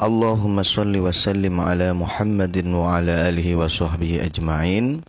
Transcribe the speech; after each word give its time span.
Allahumma 0.00 0.64
salli 0.64 0.96
wa 0.96 1.12
sallim 1.12 1.60
ala 1.60 1.92
Muhammadin 1.92 2.72
wa 2.72 2.96
ala 2.96 3.28
alihi 3.28 3.52
wa 3.52 3.68
sahbihi 3.68 4.24
ajma'in. 4.24 5.04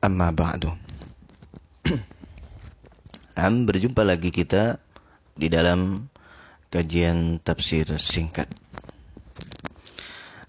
Amma 0.00 0.32
ba'du. 0.32 0.72
Am 3.36 3.68
berjumpa 3.68 4.00
lagi 4.00 4.32
kita 4.32 4.80
di 5.36 5.52
dalam 5.52 6.08
kajian 6.72 7.36
tafsir 7.44 7.84
singkat. 8.00 8.48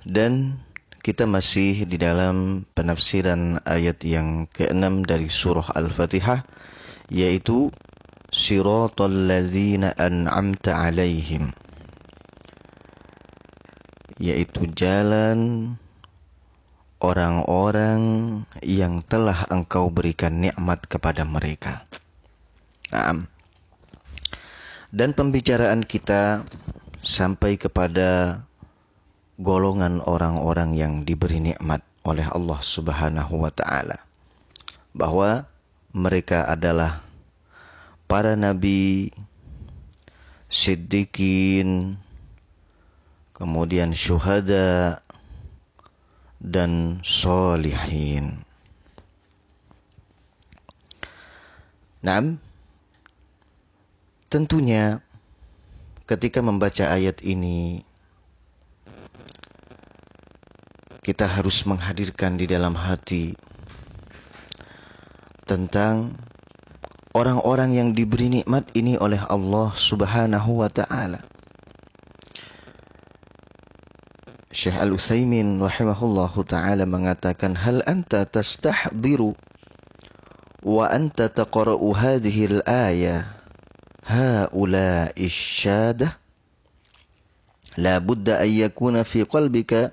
Dan 0.07 0.63
kita 1.03 1.27
masih 1.27 1.83
di 1.83 1.99
dalam 1.99 2.63
penafsiran 2.71 3.59
ayat 3.67 3.99
yang 4.07 4.47
ke-6 4.55 5.03
dari 5.03 5.27
surah 5.27 5.67
Al-Fatihah 5.75 6.47
yaitu 7.11 7.75
siratal 8.35 9.31
ladzina 9.31 9.95
an'amta 9.95 10.75
alaihim. 10.75 11.55
Yaitu 14.19 14.67
jalan 14.75 15.71
orang-orang 16.99 18.01
yang 18.59 18.99
telah 19.07 19.47
engkau 19.47 19.87
berikan 19.87 20.43
nikmat 20.43 20.83
kepada 20.83 21.23
mereka. 21.23 21.87
Nah, 22.91 23.23
dan 24.91 25.15
pembicaraan 25.15 25.83
kita 25.83 26.43
sampai 27.03 27.55
kepada 27.55 28.43
golongan 29.39 29.99
orang-orang 30.03 30.75
yang 30.75 30.93
diberi 31.03 31.39
nikmat 31.43 31.83
oleh 32.07 32.27
Allah 32.31 32.59
Subhanahu 32.63 33.47
wa 33.47 33.51
taala. 33.51 33.99
Bahwa 34.95 35.43
mereka 35.91 36.47
adalah 36.47 37.04
para 38.05 38.37
nabi, 38.37 39.11
siddiqin, 40.49 41.97
kemudian 43.33 43.91
syuhada 43.91 45.01
dan 46.39 47.01
solihin. 47.01 48.45
Nah, 52.05 52.37
tentunya 54.29 55.01
ketika 56.05 56.37
membaca 56.45 56.93
ayat 56.93 57.17
ini 57.25 57.81
kita 61.01 61.25
harus 61.25 61.65
menghadirkan 61.65 62.37
di 62.37 62.45
dalam 62.45 62.77
hati 62.77 63.33
tentang 65.45 66.13
orang-orang 67.15 67.71
yang 67.71 67.89
diberi 67.95 68.27
nikmat 68.27 68.67
ini 68.75 68.99
oleh 68.99 69.23
Allah 69.31 69.71
Subhanahu 69.71 70.59
wa 70.59 70.67
taala. 70.67 71.23
Syekh 74.51 74.75
Al-Utsaimin 74.75 75.63
rahimahullahu 75.63 76.43
taala 76.43 76.83
mengatakan 76.83 77.55
hal 77.55 77.79
anta 77.87 78.27
tastahdiru 78.27 79.31
wa 80.67 80.91
anta 80.91 81.31
taqra'u 81.31 81.95
hadhihi 81.95 82.59
al-aya? 82.59 83.31
Haula'i 84.05 85.25
asyadah 85.25 86.13
la 87.81 87.97
budda 87.97 88.43
an 88.43 88.51
yakuna 88.53 89.01
fi 89.01 89.25
qalbika 89.25 89.89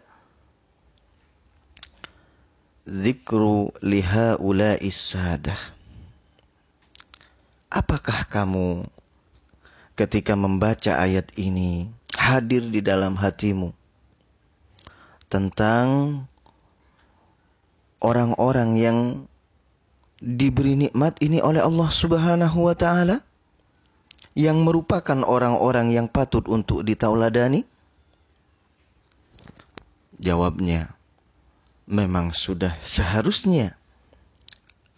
dzikru 2.84 3.72
li 3.80 4.04
haula'i 4.04 4.92
sadah 4.92 5.81
Apakah 7.72 8.28
kamu 8.28 8.84
ketika 9.96 10.36
membaca 10.36 10.92
ayat 11.00 11.32
ini 11.40 11.88
hadir 12.12 12.68
di 12.68 12.84
dalam 12.84 13.16
hatimu 13.16 13.72
tentang 15.32 16.20
orang-orang 18.04 18.76
yang 18.76 18.98
diberi 20.20 20.76
nikmat 20.76 21.16
ini 21.24 21.40
oleh 21.40 21.64
Allah 21.64 21.88
Subhanahu 21.88 22.68
wa 22.68 22.76
taala 22.76 23.24
yang 24.36 24.60
merupakan 24.60 25.24
orang-orang 25.24 25.96
yang 25.96 26.12
patut 26.12 26.44
untuk 26.52 26.84
ditauladani? 26.84 27.64
Jawabnya, 30.20 30.92
memang 31.88 32.36
sudah 32.36 32.76
seharusnya 32.84 33.80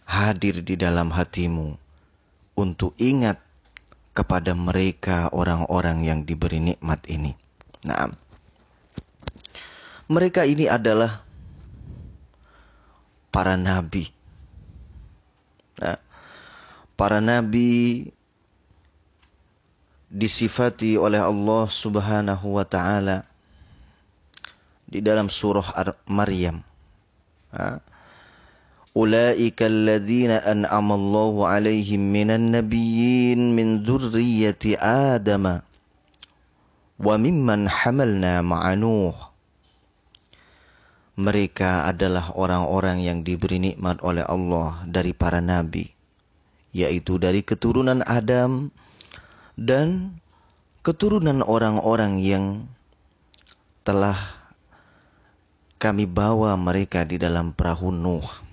hadir 0.03 0.59
di 0.59 0.75
dalam 0.75 1.15
hatimu 1.15 1.84
untuk 2.55 2.95
ingat 2.97 3.39
kepada 4.15 4.55
mereka 4.55 5.27
orang-orang 5.35 6.07
yang 6.07 6.23
diberi 6.23 6.63
nikmat 6.63 7.03
ini. 7.11 7.35
Nah, 7.83 8.07
mereka 10.07 10.47
ini 10.47 10.71
adalah 10.71 11.19
para 13.29 13.59
nabi. 13.59 14.07
Nah, 15.83 15.99
para 16.95 17.19
nabi 17.19 18.07
disifati 20.07 20.95
oleh 20.95 21.19
Allah 21.19 21.67
Subhanahu 21.67 22.55
wa 22.55 22.63
taala 22.63 23.27
di 24.87 25.03
dalam 25.03 25.27
surah 25.27 25.75
Maryam 26.07 26.63
أولئك 28.94 29.62
الذين 29.62 30.30
أنعم 30.30 30.88
الله 30.92 31.34
عليهم 31.46 32.02
من 32.10 32.28
النبيين 32.30 33.38
من 33.54 33.86
ذرية 33.86 34.64
آدم 35.14 35.44
وممن 36.98 37.60
حملنا 37.70 38.32
مع 38.42 38.62
نوح 38.74 39.30
mereka 41.20 41.84
adalah 41.84 42.32
orang-orang 42.32 43.04
yang 43.04 43.20
diberi 43.20 43.60
nikmat 43.60 44.00
oleh 44.00 44.24
Allah 44.24 44.80
dari 44.88 45.12
para 45.12 45.44
nabi, 45.44 45.92
yaitu 46.72 47.20
dari 47.20 47.44
keturunan 47.44 48.00
Adam 48.08 48.72
dan 49.60 50.16
keturunan 50.80 51.44
orang-orang 51.44 52.24
yang 52.24 52.64
telah 53.84 54.16
kami 55.76 56.08
bawa 56.08 56.56
mereka 56.56 57.04
di 57.04 57.20
dalam 57.20 57.52
perahu 57.52 57.92
Nuh. 57.92 58.43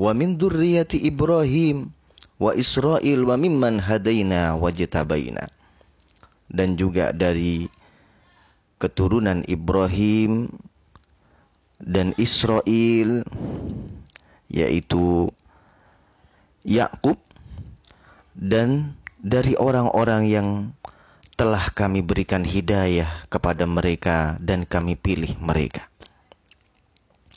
Wa 0.00 0.16
min 0.16 0.40
dzurriyyati 0.40 0.96
Ibrahim 1.04 1.92
wa 2.40 2.56
Israel 2.56 3.20
wa 3.28 3.36
mimman 3.36 3.84
hadaina 3.84 4.56
wajtabaina. 4.56 5.52
Dan 6.48 6.80
juga 6.80 7.12
dari 7.12 7.68
keturunan 8.80 9.44
Ibrahim 9.44 10.48
dan 11.76 12.16
Israel 12.16 13.28
yaitu 14.48 15.28
Yakub 16.64 17.20
dan 18.32 18.96
dari 19.20 19.52
orang-orang 19.60 20.32
yang 20.32 20.48
telah 21.36 21.68
kami 21.76 22.00
berikan 22.00 22.40
hidayah 22.40 23.28
kepada 23.28 23.68
mereka 23.68 24.40
dan 24.40 24.64
kami 24.64 24.96
pilih 24.96 25.36
mereka. 25.44 25.92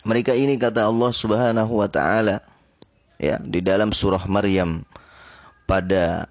Mereka 0.07 0.31
ini 0.35 0.55
kata 0.55 0.87
Allah 0.87 1.11
Subhanahu 1.11 1.79
wa 1.79 1.87
taala 1.91 2.52
ya 3.23 3.37
di 3.39 3.63
dalam 3.63 3.95
surah 3.95 4.27
Maryam 4.27 4.83
pada 5.63 6.27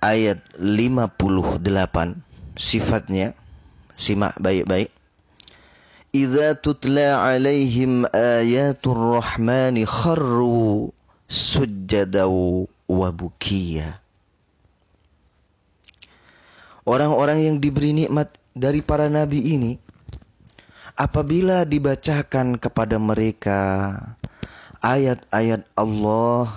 ayat 0.00 0.40
58 0.56 1.60
sifatnya 2.56 3.36
simak 3.94 4.34
baik-baik. 4.40 4.88
Idza 6.12 6.56
tutla 6.60 7.24
alaihim 7.24 8.04
ayatul 8.12 9.16
rahmani 9.16 9.88
kharru 9.88 10.92
sujjadaw 11.24 12.32
wa 12.68 13.08
Orang-orang 16.82 17.38
yang 17.40 17.56
diberi 17.62 17.96
nikmat 17.96 18.36
dari 18.52 18.84
para 18.84 19.08
nabi 19.08 19.56
ini 19.56 19.80
apabila 20.98 21.64
dibacakan 21.64 22.60
kepada 22.60 23.00
mereka 23.00 23.60
ayat-ayat 24.82 25.62
Allah 25.78 26.50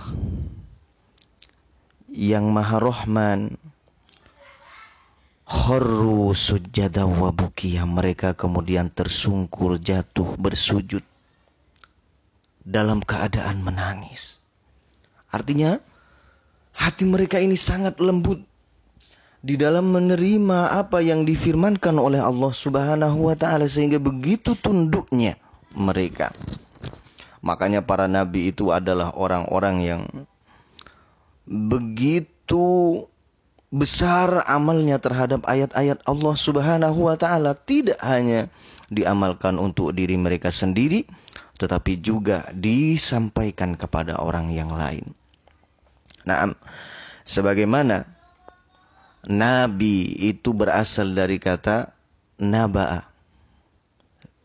yang 2.10 2.50
Maha 2.50 2.82
Rahman. 2.82 3.62
Kharru 5.46 6.34
sujada 6.34 7.06
wa 7.06 7.30
bukiya. 7.30 7.86
Mereka 7.86 8.34
kemudian 8.34 8.90
tersungkur 8.90 9.78
jatuh 9.78 10.34
bersujud 10.42 11.06
dalam 12.66 13.06
keadaan 13.06 13.62
menangis. 13.62 14.42
Artinya 15.30 15.78
hati 16.74 17.06
mereka 17.06 17.38
ini 17.38 17.54
sangat 17.54 18.02
lembut 18.02 18.42
di 19.46 19.54
dalam 19.54 19.94
menerima 19.94 20.74
apa 20.74 21.06
yang 21.06 21.30
difirmankan 21.30 22.02
oleh 22.02 22.18
Allah 22.18 22.50
Subhanahu 22.50 23.30
wa 23.30 23.38
taala 23.38 23.70
sehingga 23.70 24.02
begitu 24.02 24.58
tunduknya 24.58 25.38
mereka 25.78 26.34
makanya 27.46 27.86
para 27.86 28.10
nabi 28.10 28.50
itu 28.50 28.74
adalah 28.74 29.14
orang-orang 29.14 29.76
yang 29.86 30.02
begitu 31.46 33.06
besar 33.70 34.42
amalnya 34.50 34.98
terhadap 34.98 35.46
ayat-ayat 35.46 36.02
Allah 36.10 36.36
Subhanahu 36.36 37.06
wa 37.06 37.14
taala 37.14 37.54
tidak 37.54 38.02
hanya 38.02 38.50
diamalkan 38.90 39.62
untuk 39.62 39.94
diri 39.94 40.18
mereka 40.18 40.50
sendiri 40.50 41.06
tetapi 41.56 42.04
juga 42.04 42.52
disampaikan 42.52 43.80
kepada 43.80 44.20
orang 44.20 44.52
yang 44.52 44.76
lain. 44.76 45.16
Nah, 46.28 46.52
sebagaimana 47.24 48.04
nabi 49.24 50.12
itu 50.20 50.52
berasal 50.52 51.16
dari 51.16 51.40
kata 51.40 51.96
naba'a. 52.42 53.08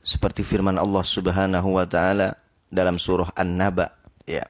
Seperti 0.00 0.46
firman 0.46 0.78
Allah 0.78 1.04
Subhanahu 1.04 1.76
wa 1.76 1.84
taala 1.84 2.38
dalam 2.70 2.96
surah 2.96 3.34
An-Naba, 3.34 3.92
ya. 4.24 4.46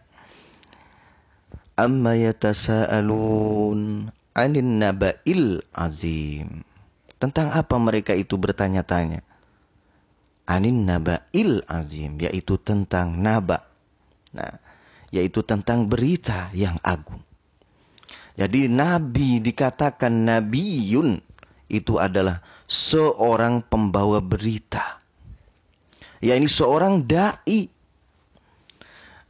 Amma 1.80 2.12
yatasaalun 2.12 4.12
anin 4.36 4.70
naba'il 4.76 5.64
azim. 5.72 6.60
Tentang 7.20 7.52
apa 7.52 7.76
mereka 7.80 8.16
itu 8.16 8.36
bertanya-tanya? 8.36 9.24
Anin 10.44 10.84
naba'il 10.84 11.64
azim, 11.64 12.20
yaitu 12.20 12.60
tentang 12.60 13.16
naba. 13.16 13.64
Nah, 14.36 14.60
yaitu 15.10 15.42
tentang 15.42 15.90
berita 15.90 16.52
yang 16.52 16.76
agung. 16.84 17.24
Jadi 18.38 18.70
nabi 18.70 19.42
dikatakan 19.42 20.24
nabiyun 20.24 21.20
itu 21.68 22.00
adalah 22.00 22.40
seorang 22.64 23.66
pembawa 23.66 24.22
berita. 24.22 25.02
Ya 26.24 26.36
ini 26.36 26.48
seorang 26.48 27.04
dai. 27.04 27.79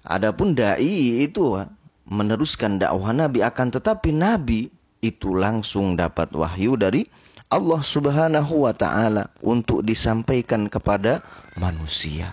Adapun 0.05 0.57
dai 0.57 1.25
itu 1.25 1.61
meneruskan 2.09 2.81
dakwah 2.81 3.13
nabi 3.13 3.45
akan 3.45 3.69
tetapi 3.71 4.11
nabi 4.17 4.73
itu 5.01 5.33
langsung 5.37 5.97
dapat 5.97 6.33
wahyu 6.33 6.77
dari 6.77 7.05
Allah 7.51 7.83
Subhanahu 7.83 8.63
wa 8.69 8.73
taala 8.73 9.27
untuk 9.43 9.83
disampaikan 9.83 10.71
kepada 10.71 11.21
manusia. 11.59 12.33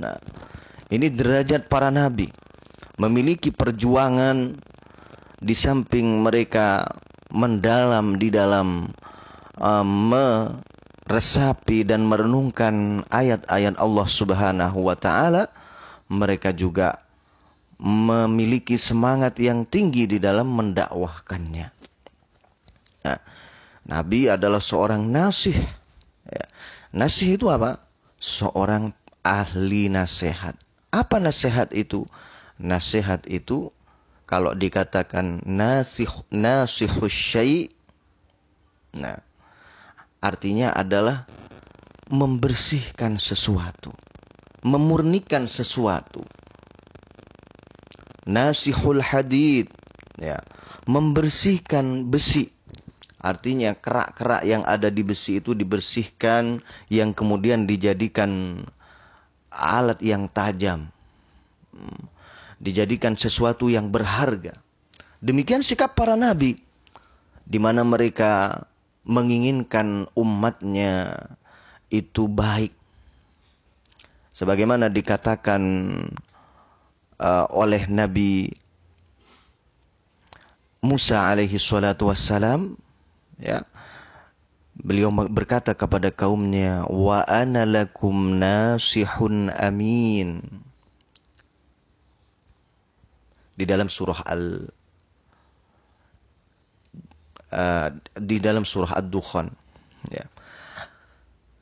Nah, 0.00 0.16
ini 0.88 1.12
derajat 1.12 1.68
para 1.68 1.92
nabi 1.92 2.32
memiliki 2.96 3.52
perjuangan 3.52 4.56
di 5.42 5.54
samping 5.58 6.22
mereka 6.22 6.86
mendalam 7.34 8.16
di 8.16 8.30
dalam 8.30 8.88
uh, 9.58 9.84
meresapi 9.84 11.82
dan 11.84 12.06
merenungkan 12.06 13.04
ayat-ayat 13.10 13.74
Allah 13.76 14.06
Subhanahu 14.06 14.86
wa 14.86 14.96
taala, 14.96 15.50
mereka 16.12 16.52
juga 16.52 17.00
memiliki 17.80 18.76
semangat 18.76 19.40
yang 19.40 19.64
tinggi 19.64 20.04
di 20.04 20.20
dalam 20.20 20.52
mendakwahkannya. 20.52 21.66
Nah, 23.02 23.20
Nabi 23.88 24.30
adalah 24.30 24.60
seorang 24.62 25.08
nasih. 25.08 25.56
Ya. 26.28 26.44
Nasih 26.94 27.40
itu 27.40 27.48
apa? 27.48 27.82
Seorang 28.22 28.94
ahli 29.24 29.90
nasihat. 29.90 30.54
Apa 30.92 31.18
nasihat 31.18 31.72
itu? 31.74 32.06
Nasihat 32.60 33.26
itu 33.26 33.74
kalau 34.32 34.54
dikatakan 34.54 35.44
nasih 35.44 36.08
nasihus 36.32 37.12
syai 37.12 37.68
nah 38.96 39.20
artinya 40.24 40.72
adalah 40.72 41.26
membersihkan 42.12 43.16
sesuatu, 43.16 43.90
memurnikan 44.62 45.50
sesuatu. 45.50 46.22
Nasihul 48.26 49.02
hadid 49.02 49.68
ya. 50.18 50.38
Membersihkan 50.86 52.10
besi. 52.10 52.50
Artinya 53.22 53.78
kerak-kerak 53.78 54.42
yang 54.42 54.66
ada 54.66 54.90
di 54.90 55.06
besi 55.06 55.38
itu 55.38 55.54
dibersihkan 55.54 56.58
yang 56.90 57.14
kemudian 57.14 57.70
dijadikan 57.70 58.62
alat 59.54 60.02
yang 60.02 60.26
tajam. 60.30 60.90
Hmm. 61.72 62.10
dijadikan 62.62 63.18
sesuatu 63.18 63.66
yang 63.66 63.90
berharga. 63.90 64.54
Demikian 65.18 65.66
sikap 65.66 65.98
para 65.98 66.14
nabi 66.14 66.62
di 67.42 67.58
mana 67.58 67.82
mereka 67.82 68.62
menginginkan 69.02 70.06
umatnya 70.14 71.10
itu 71.90 72.30
baik 72.30 72.70
sebagaimana 74.32 74.88
dikatakan 74.88 75.62
uh, 77.20 77.46
oleh 77.52 77.86
Nabi 77.86 78.50
Musa 80.82 81.30
alaihi 81.30 81.62
salatu 81.62 82.10
wassalam 82.10 82.74
ya 83.38 83.62
beliau 84.82 85.14
berkata 85.30 85.76
kepada 85.76 86.10
kaumnya 86.10 86.82
wa 86.90 87.22
ana 87.28 87.62
lakum 87.62 88.40
nasihun 88.40 89.52
amin. 89.54 90.42
Di 93.52 93.68
dalam 93.68 93.86
surah 93.86 94.26
al 94.26 94.72
uh, 97.52 97.88
di 98.16 98.40
dalam 98.42 98.64
surah 98.64 98.96
ad-dukhan 98.96 99.52
ya. 100.10 100.26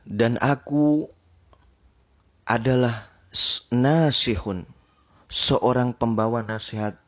Dan 0.06 0.40
aku 0.40 1.10
adalah 2.50 3.06
nasihun 3.70 4.66
seorang 5.30 5.94
pembawa 5.94 6.42
nasihat 6.42 6.98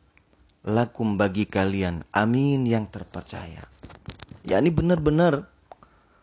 lakum 0.63 1.19
bagi 1.19 1.51
kalian. 1.51 2.07
Amin 2.15 2.63
yang 2.63 2.87
terpercaya. 2.87 3.67
Ya 4.47 4.63
ini 4.63 4.71
benar-benar 4.71 5.51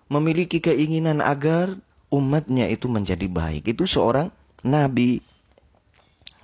memiliki 0.08 0.64
keinginan 0.64 1.20
agar 1.20 1.76
umatnya 2.08 2.72
itu 2.72 2.88
menjadi 2.88 3.28
baik. 3.28 3.68
Itu 3.68 3.84
seorang 3.84 4.32
nabi. 4.64 5.20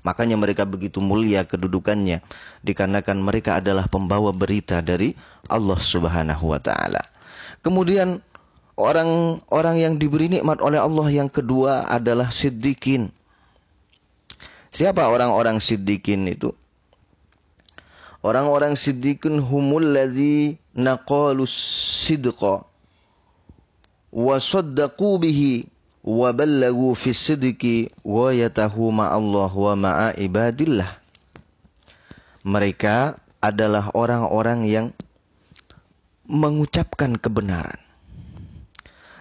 Makanya 0.03 0.35
mereka 0.35 0.67
begitu 0.67 0.99
mulia 0.99 1.47
kedudukannya 1.47 2.21
dikarenakan 2.61 3.23
mereka 3.23 3.63
adalah 3.63 3.87
pembawa 3.87 4.35
berita 4.35 4.83
dari 4.83 5.15
Allah 5.47 5.79
Subhanahu 5.79 6.51
wa 6.51 6.59
taala. 6.59 7.01
Kemudian 7.65 8.21
orang-orang 8.75 9.75
yang 9.79 9.93
diberi 9.95 10.27
nikmat 10.27 10.59
oleh 10.59 10.79
Allah 10.79 11.07
yang 11.11 11.31
kedua 11.31 11.87
adalah 11.87 12.31
siddiqin. 12.31 13.11
Siapa 14.75 15.07
orang-orang 15.07 15.63
siddiqin 15.63 16.27
itu? 16.27 16.51
Orang-orang 18.19 18.75
siddiqin 18.75 19.39
humul 19.39 19.95
ladzi 19.95 20.59
naqalu 20.75 21.47
sidqa 21.47 22.67
wa 24.11 24.35
saddaqu 24.39 25.11
bihi 25.23 25.53
wa 26.03 26.33
ballagu 26.35 26.91
fi 26.97 27.15
sidqi 27.15 27.93
wa 28.03 28.35
yatahu 28.35 28.91
Allah 28.99 29.51
wa 29.53 29.73
ma'a 29.77 30.09
ibadillah. 30.19 30.99
Mereka 32.45 33.17
adalah 33.39 33.93
orang-orang 33.93 34.65
yang 34.67 34.87
mengucapkan 36.25 37.21
kebenaran 37.21 37.84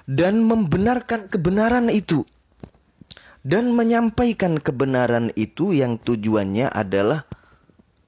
dan 0.04 0.44
membenarkan 0.44 1.32
kebenaran 1.32 1.88
itu 1.88 2.24
dan 3.44 3.76
menyampaikan 3.76 4.56
kebenaran 4.56 5.28
itu 5.36 5.76
yang 5.76 6.00
tujuannya 6.00 6.72
adalah 6.72 7.28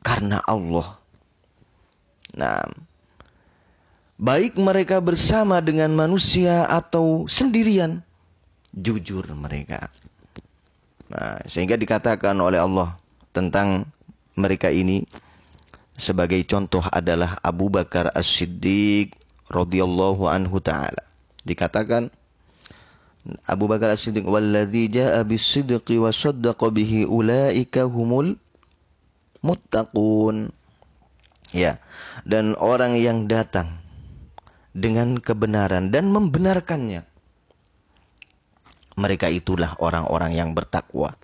karena 0.00 0.40
Allah. 0.48 0.96
Nah, 2.32 2.64
baik 4.16 4.56
mereka 4.56 5.04
bersama 5.04 5.60
dengan 5.60 5.92
manusia 5.92 6.64
atau 6.64 7.28
sendirian, 7.28 8.00
jujur 8.72 9.28
mereka. 9.36 9.92
Nah, 11.12 11.38
sehingga 11.44 11.76
dikatakan 11.76 12.34
oleh 12.40 12.58
Allah 12.58 12.96
tentang 13.36 13.84
mereka 14.36 14.72
ini 14.72 15.04
sebagai 16.00 16.40
contoh 16.48 16.84
adalah 16.92 17.36
Abu 17.44 17.68
Bakar 17.68 18.12
As-Siddiq 18.16 19.12
radhiyallahu 19.52 20.28
anhu 20.28 20.60
taala. 20.64 21.04
Dikatakan 21.46 22.10
Abu 23.46 23.66
Bakar 23.66 23.94
As-Siddiq 23.94 24.26
walladzi 24.26 24.90
jaa 24.90 25.22
bis-sidqi 25.26 25.98
wa 25.98 26.10
saddaqa 26.14 26.70
bihi 26.70 27.06
ulaika 27.06 27.86
humul 27.86 28.38
muttaqun. 29.42 30.50
Ya. 31.54 31.78
Dan 32.26 32.58
orang 32.58 32.98
yang 32.98 33.30
datang 33.30 33.78
dengan 34.74 35.18
kebenaran 35.22 35.94
dan 35.94 36.10
membenarkannya. 36.10 37.06
Mereka 38.96 39.28
itulah 39.28 39.76
orang-orang 39.78 40.32
yang 40.34 40.50
bertakwa. 40.56 41.14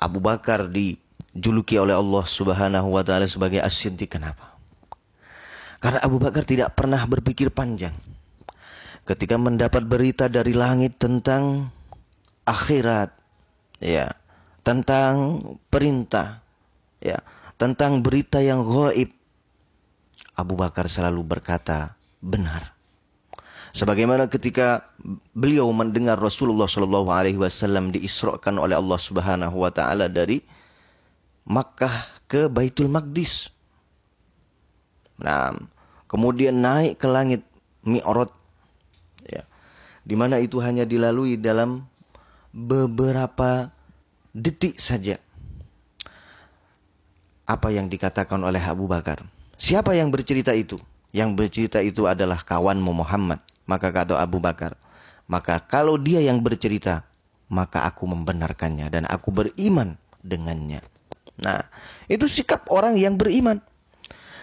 Abu 0.00 0.22
Bakar 0.22 0.70
dijuluki 0.70 1.76
oleh 1.76 1.92
Allah 1.92 2.24
Subhanahu 2.24 2.88
wa 2.94 3.02
taala 3.04 3.28
sebagai 3.28 3.60
as-siddiq. 3.60 4.16
Kenapa? 4.16 4.56
Karena 5.80 6.00
Abu 6.04 6.20
Bakar 6.20 6.44
tidak 6.44 6.76
pernah 6.76 7.00
berpikir 7.08 7.48
panjang. 7.52 7.92
Ketika 9.10 9.34
mendapat 9.34 9.82
berita 9.90 10.30
dari 10.30 10.54
langit 10.54 11.02
tentang 11.02 11.66
akhirat, 12.46 13.10
ya, 13.82 14.06
tentang 14.62 15.42
perintah, 15.66 16.46
ya, 17.02 17.18
tentang 17.58 18.06
berita 18.06 18.38
yang 18.38 18.62
gaib, 18.62 19.10
Abu 20.38 20.54
Bakar 20.54 20.86
selalu 20.86 21.26
berkata, 21.26 21.98
benar. 22.22 22.70
Sebagaimana 23.74 24.30
ketika 24.30 24.94
beliau 25.34 25.66
mendengar 25.74 26.14
Rasulullah 26.14 26.70
Shallallahu 26.70 27.10
Alaihi 27.10 27.38
Wasallam 27.38 27.90
diisrokan 27.90 28.62
oleh 28.62 28.78
Allah 28.78 28.98
Subhanahu 28.98 29.62
Wa 29.62 29.74
Taala 29.74 30.06
dari 30.06 30.38
Makkah 31.50 32.22
ke 32.30 32.46
Baitul 32.46 32.86
Maqdis. 32.86 33.50
Nah, 35.18 35.54
kemudian 36.06 36.62
naik 36.62 37.02
ke 37.02 37.10
langit 37.10 37.42
Mi'raj. 37.82 38.39
Di 40.04 40.16
mana 40.16 40.40
itu 40.40 40.58
hanya 40.62 40.88
dilalui 40.88 41.36
dalam 41.36 41.84
beberapa 42.50 43.70
detik 44.34 44.80
saja. 44.80 45.20
Apa 47.44 47.74
yang 47.74 47.90
dikatakan 47.90 48.40
oleh 48.42 48.62
Abu 48.62 48.86
Bakar? 48.86 49.26
Siapa 49.60 49.92
yang 49.94 50.08
bercerita 50.08 50.54
itu? 50.54 50.78
Yang 51.10 51.30
bercerita 51.34 51.78
itu 51.82 52.06
adalah 52.06 52.38
kawanmu 52.40 52.94
Muhammad 52.94 53.42
maka 53.70 53.94
kata 53.94 54.18
Abu 54.18 54.42
Bakar, 54.42 54.74
maka 55.30 55.62
kalau 55.62 55.94
dia 55.94 56.18
yang 56.18 56.42
bercerita, 56.42 57.06
maka 57.46 57.86
aku 57.86 58.10
membenarkannya 58.10 58.90
dan 58.90 59.06
aku 59.06 59.30
beriman 59.30 59.94
dengannya. 60.26 60.82
Nah, 61.38 61.70
itu 62.10 62.26
sikap 62.26 62.66
orang 62.66 62.98
yang 62.98 63.14
beriman. 63.14 63.62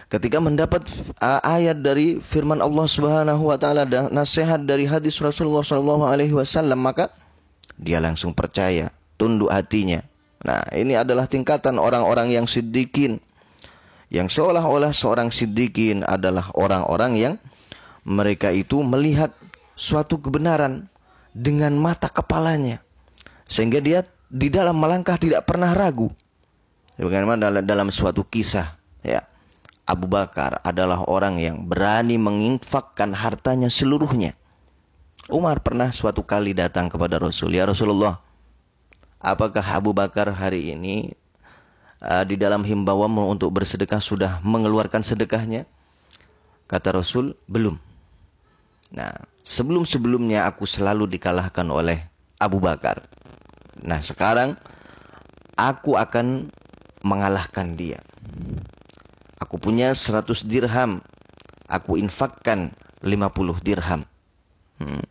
Ketika 0.08 0.40
mendapat 0.40 0.88
uh, 1.20 1.44
ayat 1.44 1.84
dari 1.84 2.24
firman 2.24 2.64
Allah 2.64 2.88
Subhanahu 2.88 3.52
wa 3.52 3.60
taala 3.60 3.84
dan 3.84 4.08
nasihat 4.08 4.64
dari 4.64 4.88
hadis 4.88 5.20
Rasulullah 5.20 5.68
sallallahu 5.68 6.08
alaihi 6.08 6.32
wasallam, 6.32 6.80
maka 6.80 7.12
dia 7.76 8.00
langsung 8.00 8.32
percaya, 8.32 8.88
tunduk 9.20 9.52
hatinya. 9.52 10.00
Nah, 10.48 10.64
ini 10.72 10.96
adalah 10.96 11.28
tingkatan 11.28 11.76
orang-orang 11.76 12.32
yang 12.32 12.48
siddiqin. 12.48 13.20
Yang 14.08 14.40
seolah-olah 14.40 14.96
seorang 14.96 15.28
siddiqin 15.28 16.08
adalah 16.08 16.56
orang-orang 16.56 17.12
yang 17.20 17.34
mereka 18.08 18.56
itu 18.56 18.80
melihat 18.80 19.36
suatu 19.76 20.24
kebenaran 20.24 20.88
dengan 21.36 21.76
mata 21.76 22.08
kepalanya. 22.08 22.80
Sehingga 23.44 23.84
dia 23.84 24.08
di 24.32 24.48
dalam 24.48 24.80
melangkah 24.80 25.20
tidak 25.20 25.44
pernah 25.44 25.76
ragu. 25.76 26.08
Bagaimana 26.96 27.60
dalam 27.60 27.92
suatu 27.92 28.24
kisah, 28.24 28.80
ya. 29.04 29.22
Abu 29.88 30.12
Bakar 30.12 30.60
adalah 30.68 31.08
orang 31.08 31.40
yang 31.40 31.64
berani 31.64 32.20
menginfakkan 32.20 33.16
hartanya 33.16 33.72
seluruhnya. 33.72 34.36
Umar 35.32 35.64
pernah 35.64 35.88
suatu 35.96 36.28
kali 36.28 36.52
datang 36.52 36.92
kepada 36.92 37.16
Rasul, 37.16 37.56
"Ya 37.56 37.64
Rasulullah, 37.64 38.20
apakah 39.24 39.64
Abu 39.64 39.96
Bakar 39.96 40.28
hari 40.36 40.76
ini 40.76 41.16
uh, 42.04 42.28
di 42.28 42.36
dalam 42.36 42.68
himbauanmu 42.68 43.32
untuk 43.32 43.56
bersedekah 43.56 44.04
sudah 44.04 44.44
mengeluarkan 44.44 45.08
sedekahnya?" 45.08 45.64
Kata 46.68 47.00
Rasul, 47.00 47.40
"Belum." 47.48 47.80
Nah, 48.92 49.16
sebelum-sebelumnya 49.44 50.48
aku 50.48 50.68
selalu 50.68 51.08
dikalahkan 51.16 51.68
oleh 51.68 52.08
Abu 52.40 52.60
Bakar. 52.60 53.04
Nah, 53.84 54.04
sekarang 54.04 54.56
aku 55.56 55.96
akan 55.96 56.52
mengalahkan 57.04 57.76
dia. 57.76 58.00
Aku 59.48 59.56
punya 59.56 59.96
100 59.96 60.44
dirham. 60.44 61.00
Aku 61.72 61.96
infakkan 61.96 62.76
50 63.00 63.64
dirham. 63.64 64.04
Hmm. 64.84 65.04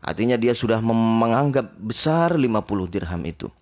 Artinya 0.00 0.40
dia 0.40 0.56
sudah 0.56 0.80
menganggap 0.80 1.76
besar 1.76 2.40
50 2.40 2.88
dirham 2.88 3.22
itu. 3.28 3.52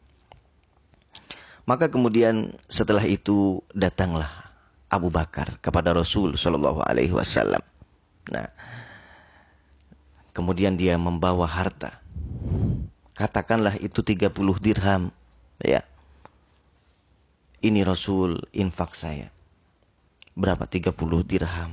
Maka 1.66 1.90
kemudian 1.90 2.54
setelah 2.70 3.02
itu 3.02 3.58
datanglah 3.74 4.30
Abu 4.86 5.10
Bakar 5.10 5.58
kepada 5.58 5.90
Rasul 5.90 6.38
Shallallahu 6.38 6.86
Alaihi 6.86 7.10
Wasallam. 7.10 7.62
Nah, 8.30 8.46
Kemudian 10.36 10.76
dia 10.76 11.00
membawa 11.00 11.48
harta. 11.48 12.04
Katakanlah 13.16 13.80
itu 13.80 14.04
30 14.04 14.36
dirham. 14.60 15.08
Ya. 15.64 15.80
Ini 17.64 17.80
Rasul 17.88 18.44
infak 18.52 18.92
saya. 18.92 19.32
Berapa? 20.36 20.68
30 20.68 20.92
dirham. 21.24 21.72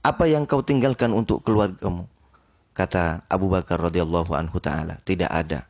Apa 0.00 0.24
yang 0.24 0.48
kau 0.48 0.64
tinggalkan 0.64 1.12
untuk 1.12 1.44
keluargamu? 1.44 2.08
Kata 2.74 3.22
Abu 3.30 3.52
Bakar 3.52 3.78
radhiyallahu 3.78 4.34
anhu 4.34 4.58
taala, 4.58 4.98
tidak 5.06 5.30
ada 5.30 5.68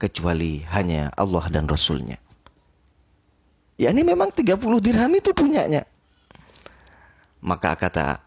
kecuali 0.00 0.66
hanya 0.74 1.14
Allah 1.14 1.44
dan 1.52 1.70
Rasulnya. 1.70 2.18
Ya 3.78 3.94
ini 3.94 4.02
memang 4.02 4.34
30 4.34 4.58
dirham 4.82 5.12
itu 5.14 5.30
punyanya. 5.30 5.86
Maka 7.38 7.78
kata 7.78 8.18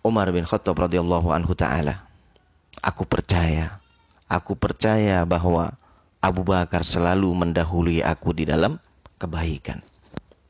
Umar 0.00 0.32
bin 0.32 0.48
Khattab 0.48 0.78
radhiyallahu 0.78 1.28
anhu 1.30 1.52
taala. 1.52 2.08
Aku 2.80 3.04
percaya, 3.04 3.78
aku 4.26 4.56
percaya 4.56 5.20
bahwa 5.28 5.76
Abu 6.18 6.42
Bakar 6.42 6.82
selalu 6.82 7.28
mendahului 7.30 8.00
aku 8.00 8.32
di 8.32 8.48
dalam 8.48 8.80
kebaikan. 9.20 9.91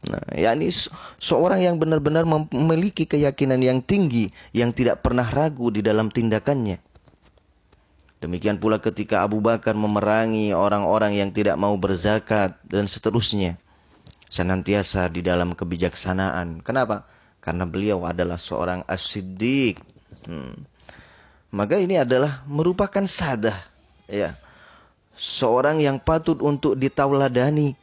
Nah, 0.02 0.22
yakni 0.34 0.74
seorang 1.22 1.62
yang 1.62 1.78
benar-benar 1.78 2.26
memiliki 2.26 3.06
keyakinan 3.06 3.62
yang 3.62 3.78
tinggi 3.78 4.34
yang 4.50 4.74
tidak 4.74 4.98
pernah 5.06 5.26
ragu 5.26 5.70
di 5.70 5.78
dalam 5.78 6.10
tindakannya. 6.10 6.82
Demikian 8.18 8.58
pula 8.58 8.78
ketika 8.82 9.22
Abu 9.22 9.42
Bakar 9.42 9.74
memerangi 9.74 10.54
orang-orang 10.54 11.18
yang 11.18 11.30
tidak 11.30 11.54
mau 11.58 11.74
berzakat 11.78 12.58
dan 12.66 12.86
seterusnya. 12.86 13.58
Senantiasa 14.30 15.06
di 15.10 15.22
dalam 15.22 15.54
kebijaksanaan. 15.54 16.62
Kenapa? 16.66 17.06
karena 17.42 17.66
beliau 17.66 18.06
adalah 18.06 18.38
seorang 18.38 18.86
as-siddiq. 18.86 19.82
Hmm. 20.24 20.62
Maka 21.52 21.76
ini 21.76 21.98
adalah 21.98 22.46
merupakan 22.46 23.02
sadah 23.02 23.58
ya. 24.06 24.38
Seorang 25.12 25.82
yang 25.82 26.00
patut 26.00 26.40
untuk 26.40 26.78
ditauladani. 26.78 27.76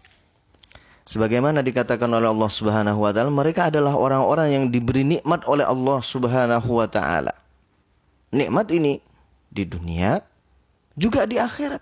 Sebagaimana 1.09 1.65
dikatakan 1.65 2.05
oleh 2.05 2.29
Allah 2.29 2.51
Subhanahu 2.53 3.01
wa 3.01 3.09
taala, 3.09 3.33
mereka 3.33 3.73
adalah 3.73 3.97
orang-orang 3.97 4.53
yang 4.53 4.65
diberi 4.69 5.01
nikmat 5.01 5.41
oleh 5.49 5.65
Allah 5.65 5.97
Subhanahu 6.05 6.69
wa 6.69 6.85
taala. 6.85 7.33
Nikmat 8.29 8.69
ini 8.69 9.01
di 9.49 9.65
dunia 9.65 10.21
juga 10.93 11.25
di 11.25 11.41
akhirat. 11.41 11.81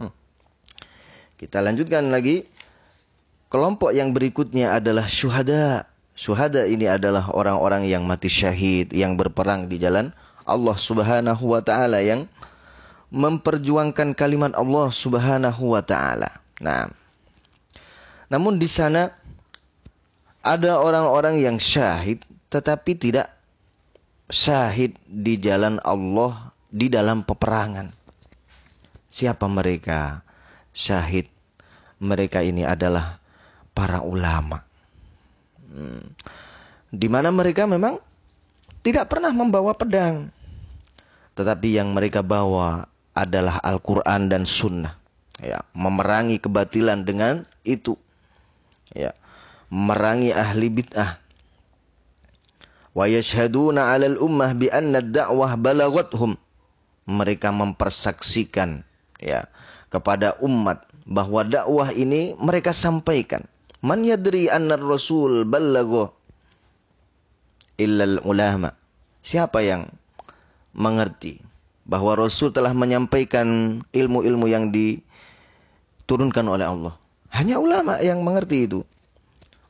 Hmm. 0.00 0.08
Kita 1.36 1.60
lanjutkan 1.60 2.08
lagi. 2.08 2.48
Kelompok 3.52 3.92
yang 3.92 4.16
berikutnya 4.16 4.80
adalah 4.80 5.04
syuhada. 5.04 5.84
Syuhada 6.16 6.64
ini 6.64 6.88
adalah 6.88 7.28
orang-orang 7.28 7.84
yang 7.84 8.08
mati 8.08 8.32
syahid, 8.32 8.88
yang 8.96 9.20
berperang 9.20 9.68
di 9.68 9.76
jalan 9.76 10.16
Allah 10.48 10.80
Subhanahu 10.80 11.44
wa 11.44 11.60
taala 11.60 12.00
yang 12.00 12.24
memperjuangkan 13.12 14.16
kalimat 14.16 14.56
Allah 14.56 14.88
Subhanahu 14.88 15.76
wa 15.76 15.84
taala. 15.84 16.40
Nah, 16.64 16.88
namun 18.32 18.56
di 18.56 18.64
sana 18.64 19.12
ada 20.40 20.80
orang-orang 20.80 21.44
yang 21.44 21.60
syahid 21.60 22.24
tetapi 22.48 22.96
tidak 22.96 23.28
syahid 24.32 24.96
di 25.04 25.36
jalan 25.36 25.76
Allah 25.84 26.56
di 26.72 26.88
dalam 26.88 27.20
peperangan. 27.20 27.92
Siapa 29.12 29.44
mereka? 29.44 30.24
Syahid 30.72 31.28
mereka 32.00 32.40
ini 32.40 32.64
adalah 32.64 33.20
para 33.76 34.00
ulama 34.00 34.72
Hmm. 35.72 36.04
Di 36.92 37.08
mana 37.08 37.32
mereka 37.32 37.64
memang 37.64 37.96
tidak 38.84 39.08
pernah 39.08 39.32
membawa 39.32 39.72
pedang. 39.72 40.28
Tetapi 41.32 41.80
yang 41.80 41.96
mereka 41.96 42.20
bawa 42.20 42.84
adalah 43.16 43.56
Al-Quran 43.64 44.28
dan 44.28 44.44
Sunnah. 44.44 45.00
Ya, 45.40 45.64
memerangi 45.72 46.36
kebatilan 46.36 47.08
dengan 47.08 47.48
itu. 47.64 47.96
Ya, 48.92 49.16
memerangi 49.72 50.32
ahli 50.32 50.68
bid'ah. 50.68 51.20
Wa 52.92 53.08
yashhaduna 53.08 53.92
'alal 53.92 54.20
ummah 54.20 54.52
bi 54.52 54.68
anna 54.68 55.00
ad-da'wah 55.00 55.56
balagathum. 55.56 56.36
Mereka 57.08 57.50
mempersaksikan 57.50 58.86
ya 59.18 59.50
kepada 59.90 60.38
umat 60.38 60.86
bahwa 61.02 61.42
dakwah 61.42 61.90
ini 61.90 62.38
mereka 62.38 62.70
sampaikan 62.70 63.42
Man 63.82 64.06
yadri 64.06 64.46
anna 64.46 64.78
rasul 64.78 65.42
ballago. 65.42 66.14
illal 67.82 68.22
ulama. 68.22 68.78
Siapa 69.26 69.58
yang 69.66 69.90
mengerti 70.70 71.42
bahwa 71.82 72.14
Rasul 72.14 72.54
telah 72.54 72.70
menyampaikan 72.78 73.82
ilmu-ilmu 73.90 74.46
yang 74.46 74.70
diturunkan 74.70 76.46
oleh 76.46 76.66
Allah? 76.70 76.94
Hanya 77.32 77.56
ulama 77.56 77.96
yang 78.04 78.20
mengerti 78.20 78.68
itu. 78.68 78.84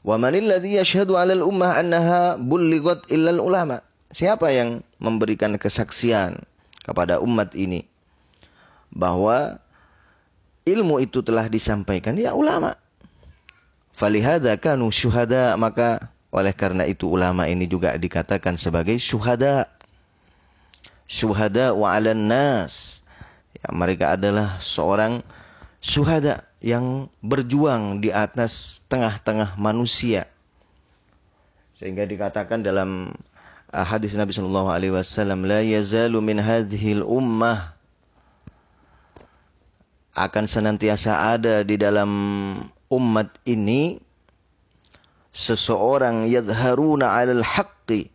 Wa 0.02 0.18
manil 0.18 0.50
ladzi 0.50 0.74
yashhadu 0.82 1.14
'alal 1.14 1.46
ummah 1.46 1.78
annaha 1.78 2.34
bullighat 2.34 3.06
illal 3.06 3.38
ulama. 3.38 3.78
Siapa 4.10 4.50
yang 4.50 4.82
memberikan 4.98 5.54
kesaksian 5.56 6.42
kepada 6.82 7.22
umat 7.22 7.54
ini 7.54 7.86
bahwa 8.92 9.62
ilmu 10.66 11.00
itu 11.00 11.22
telah 11.22 11.46
disampaikan 11.46 12.18
ya 12.18 12.34
ulama. 12.34 12.74
Falihada 13.94 14.58
kanu 14.58 14.90
syuhada 14.90 15.54
maka 15.54 16.10
oleh 16.34 16.50
karena 16.50 16.82
itu 16.84 17.06
ulama 17.06 17.46
ini 17.46 17.70
juga 17.70 17.94
dikatakan 17.94 18.58
sebagai 18.58 18.98
syuhada. 18.98 19.70
Syuhada 21.06 21.78
wa 21.78 21.94
'alan 21.94 22.26
nas. 22.26 23.06
Ya, 23.54 23.70
mereka 23.70 24.18
adalah 24.18 24.58
seorang 24.58 25.22
syuhada 25.78 26.51
yang 26.62 27.10
berjuang 27.18 27.98
di 27.98 28.14
atas 28.14 28.80
tengah-tengah 28.86 29.58
manusia. 29.58 30.30
Sehingga 31.74 32.06
dikatakan 32.06 32.62
dalam 32.62 33.10
uh, 33.74 33.86
hadis 33.86 34.14
Nabi 34.14 34.30
sallallahu 34.30 34.70
alaihi 34.70 34.94
wasallam 34.94 35.42
la 35.42 35.58
yazalu 35.58 36.22
min 36.22 36.38
hadhil 36.38 37.02
ummah 37.02 37.74
akan 40.14 40.46
senantiasa 40.46 41.34
ada 41.34 41.66
di 41.66 41.74
dalam 41.74 42.08
umat 42.86 43.34
ini 43.42 43.98
seseorang 45.34 46.30
yadharuna 46.30 47.10
'alal 47.10 47.42
haqqi 47.42 48.06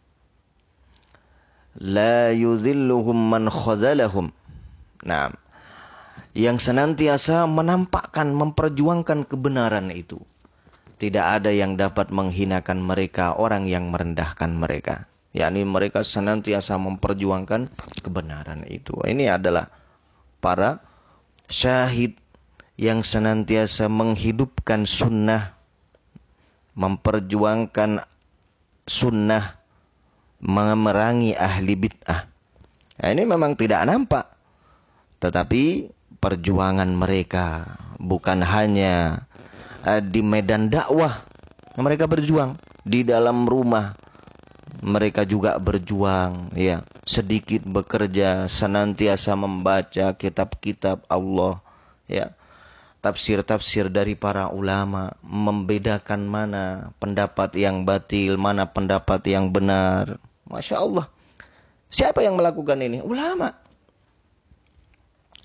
la 1.83 2.31
yudhilluhum 2.31 3.17
man 3.17 3.51
khadalahum. 3.51 4.31
Nah, 5.03 5.35
yang 6.37 6.61
senantiasa 6.61 7.49
menampakkan, 7.49 8.31
memperjuangkan 8.33 9.25
kebenaran 9.25 9.89
itu. 9.89 10.21
Tidak 10.97 11.21
ada 11.21 11.53
yang 11.53 11.77
dapat 11.77 12.09
menghinakan 12.09 12.81
mereka, 12.81 13.37
orang 13.37 13.69
yang 13.69 13.89
merendahkan 13.93 14.53
mereka. 14.53 15.05
yakni 15.37 15.61
mereka 15.61 16.01
senantiasa 16.01 16.81
memperjuangkan 16.81 17.69
kebenaran 18.01 18.65
itu. 18.65 18.97
Ini 19.05 19.37
adalah 19.37 19.69
para 20.41 20.81
syahid 21.45 22.17
yang 22.73 23.05
senantiasa 23.05 23.85
menghidupkan 23.85 24.89
sunnah 24.89 25.57
memperjuangkan 26.77 28.05
sunnah 28.85 29.57
memerangi 30.37 31.33
ahli 31.33 31.73
bid'ah. 31.73 32.29
Nah, 33.01 33.09
ini 33.09 33.25
memang 33.25 33.57
tidak 33.57 33.81
nampak. 33.89 34.25
Tetapi 35.17 35.89
perjuangan 36.17 36.89
mereka 36.91 37.77
bukan 38.01 38.41
hanya 38.45 39.25
uh, 39.85 40.01
di 40.01 40.21
medan 40.21 40.69
dakwah. 40.69 41.25
Mereka 41.77 42.09
berjuang 42.09 42.57
di 42.81 43.05
dalam 43.05 43.45
rumah. 43.45 43.93
Mereka 44.77 45.25
juga 45.25 45.57
berjuang 45.57 46.53
ya, 46.53 46.85
sedikit 47.01 47.65
bekerja, 47.65 48.45
senantiasa 48.45 49.33
membaca 49.33 50.13
kitab-kitab 50.13 51.01
Allah 51.09 51.65
ya 52.05 52.37
tafsir-tafsir 53.01 53.87
dari 53.87 54.17
para 54.17 54.51
ulama 54.51 55.15
membedakan 55.23 56.27
mana 56.27 56.91
pendapat 56.99 57.55
yang 57.55 57.87
batil, 57.87 58.35
mana 58.35 58.67
pendapat 58.67 59.23
yang 59.29 59.53
benar. 59.53 60.19
Masya 60.49 60.75
Allah. 60.81 61.05
Siapa 61.87 62.19
yang 62.19 62.35
melakukan 62.35 62.79
ini? 62.83 62.99
Ulama. 62.99 63.53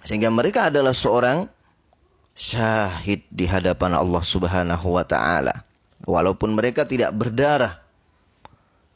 Sehingga 0.02 0.30
mereka 0.30 0.68
adalah 0.70 0.94
seorang 0.94 1.46
syahid 2.34 3.22
di 3.30 3.46
hadapan 3.46 3.94
Allah 3.94 4.22
Subhanahu 4.22 4.98
wa 4.98 5.04
taala. 5.06 5.62
Walaupun 6.02 6.58
mereka 6.58 6.82
tidak 6.82 7.14
berdarah, 7.14 7.78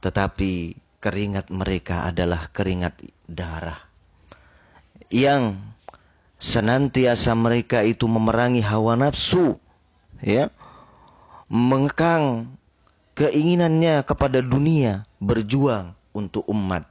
tetapi 0.02 0.74
keringat 0.98 1.50
mereka 1.54 2.10
adalah 2.10 2.50
keringat 2.50 2.98
darah 3.30 3.78
yang 5.10 5.58
senantiasa 6.36 7.32
mereka 7.38 7.86
itu 7.86 8.10
memerangi 8.10 8.60
hawa 8.62 8.98
nafsu 8.98 9.56
ya 10.20 10.50
mengekang 11.46 12.50
keinginannya 13.14 14.02
kepada 14.02 14.42
dunia 14.42 15.06
berjuang 15.22 15.94
untuk 16.10 16.42
umat 16.50 16.84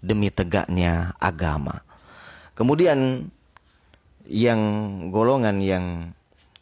demi 0.00 0.32
tegaknya 0.32 1.12
agama 1.20 1.84
kemudian 2.56 3.28
yang 4.30 4.60
golongan 5.10 5.58
yang 5.58 5.84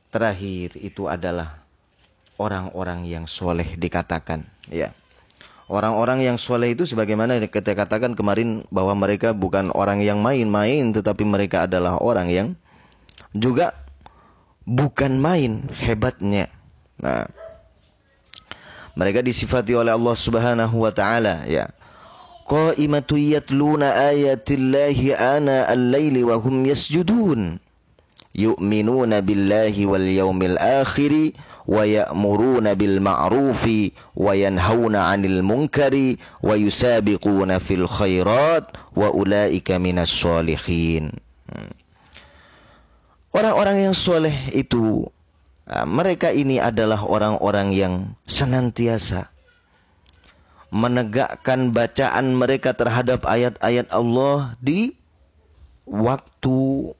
terakhir 0.09 0.73
itu 0.81 1.05
adalah 1.05 1.61
orang-orang 2.41 3.05
yang 3.05 3.29
soleh 3.29 3.77
dikatakan 3.77 4.49
ya 4.73 4.97
Orang-orang 5.69 6.25
yang 6.25 6.41
soleh 6.41 6.73
itu 6.73 6.89
sebagaimana 6.89 7.37
kita 7.45 7.77
katakan 7.77 8.17
kemarin 8.17 8.65
bahwa 8.73 8.97
mereka 8.97 9.37
bukan 9.37 9.69
orang 9.77 10.01
yang 10.01 10.17
main-main 10.25 10.97
tetapi 10.97 11.29
mereka 11.29 11.69
adalah 11.69 12.01
orang 12.01 12.33
yang 12.33 12.49
juga 13.37 13.77
bukan 14.65 15.21
main 15.21 15.69
hebatnya. 15.77 16.49
Nah, 16.97 17.29
mereka 18.97 19.21
disifati 19.21 19.77
oleh 19.77 19.93
Allah 19.93 20.17
Subhanahu 20.17 20.89
wa 20.89 20.93
taala 20.93 21.45
ya 21.45 21.69
qa'imatu 22.49 23.21
yatluna 23.21 24.09
ayatillahi 24.09 25.13
ana 25.15 25.69
al-layli 25.69 26.25
wa 26.25 26.41
hum 26.41 26.65
yasjudun. 26.65 27.61
Yu'minuna 28.33 29.21
billahi 29.21 29.85
wal 29.85 30.09
yaumil 30.09 30.57
akhiri 30.57 31.37
wa 31.69 31.85
ya'muruna 31.85 32.73
bil 32.73 32.97
ma'rufi 33.05 33.93
wa 34.17 34.33
yanhauna 34.33 35.13
'anil 35.13 35.45
munkari 35.45 36.17
wa 36.41 36.57
yusabiquna 36.57 37.61
fil 37.61 37.85
khairat 37.85 38.73
wa 38.97 39.13
ulaika 39.13 39.77
minas 39.77 40.09
solihin 40.09 41.13
Orang-orang 43.29 43.93
yang 43.93 43.95
soleh 43.95 44.33
itu 44.57 45.05
mereka 45.85 46.33
ini 46.33 46.57
adalah 46.57 47.05
orang-orang 47.05 47.77
yang 47.77 47.95
senantiasa 48.25 49.29
menegakkan 50.69 51.73
bacaan 51.73 52.37
mereka 52.37 52.77
terhadap 52.77 53.25
ayat-ayat 53.25 53.89
Allah 53.89 54.57
di 54.61 54.93
waktu 55.89 56.93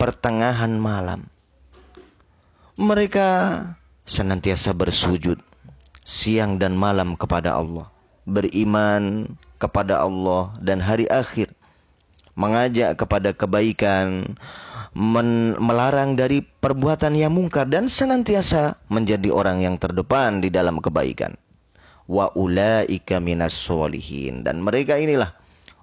pertengahan 0.00 0.80
malam. 0.80 1.28
Mereka 2.76 3.28
senantiasa 4.04 4.76
bersujud 4.76 5.40
siang 6.04 6.60
dan 6.60 6.76
malam 6.76 7.16
kepada 7.16 7.56
Allah, 7.56 7.88
beriman 8.28 9.34
kepada 9.56 10.04
Allah 10.04 10.52
dan 10.60 10.84
hari 10.84 11.08
akhir, 11.08 11.52
mengajak 12.36 13.00
kepada 13.00 13.32
kebaikan, 13.32 14.36
men 14.92 15.56
melarang 15.56 16.16
dari 16.16 16.44
perbuatan 16.44 17.16
yang 17.16 17.32
mungkar 17.32 17.68
dan 17.68 17.88
senantiasa 17.88 18.76
menjadi 18.92 19.28
orang 19.32 19.64
yang 19.64 19.76
terdepan 19.76 20.40
di 20.40 20.48
dalam 20.52 20.80
kebaikan. 20.80 21.36
Wa 22.06 22.30
ulaika 22.38 23.18
minas 23.18 23.54
solihin 23.54 24.46
dan 24.46 24.62
mereka 24.62 24.94
inilah 24.94 25.34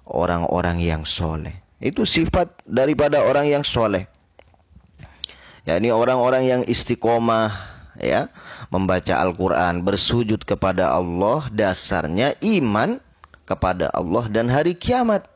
orang-orang 0.08 0.80
yang 0.80 1.02
soleh. 1.04 1.52
Itu 1.84 2.08
sifat 2.08 2.64
daripada 2.64 3.20
orang 3.24 3.48
yang 3.48 3.64
soleh. 3.64 4.08
Ya, 5.64 5.80
ini 5.80 5.92
orang-orang 5.92 6.44
yang 6.44 6.60
istiqomah 6.64 7.74
ya 8.00 8.28
membaca 8.68 9.20
Al-Qur'an 9.20 9.84
bersujud 9.84 10.42
kepada 10.44 10.92
Allah 10.92 11.46
dasarnya 11.52 12.36
iman 12.40 13.00
kepada 13.44 13.92
Allah 13.92 14.24
dan 14.32 14.48
hari 14.48 14.74
kiamat 14.74 15.28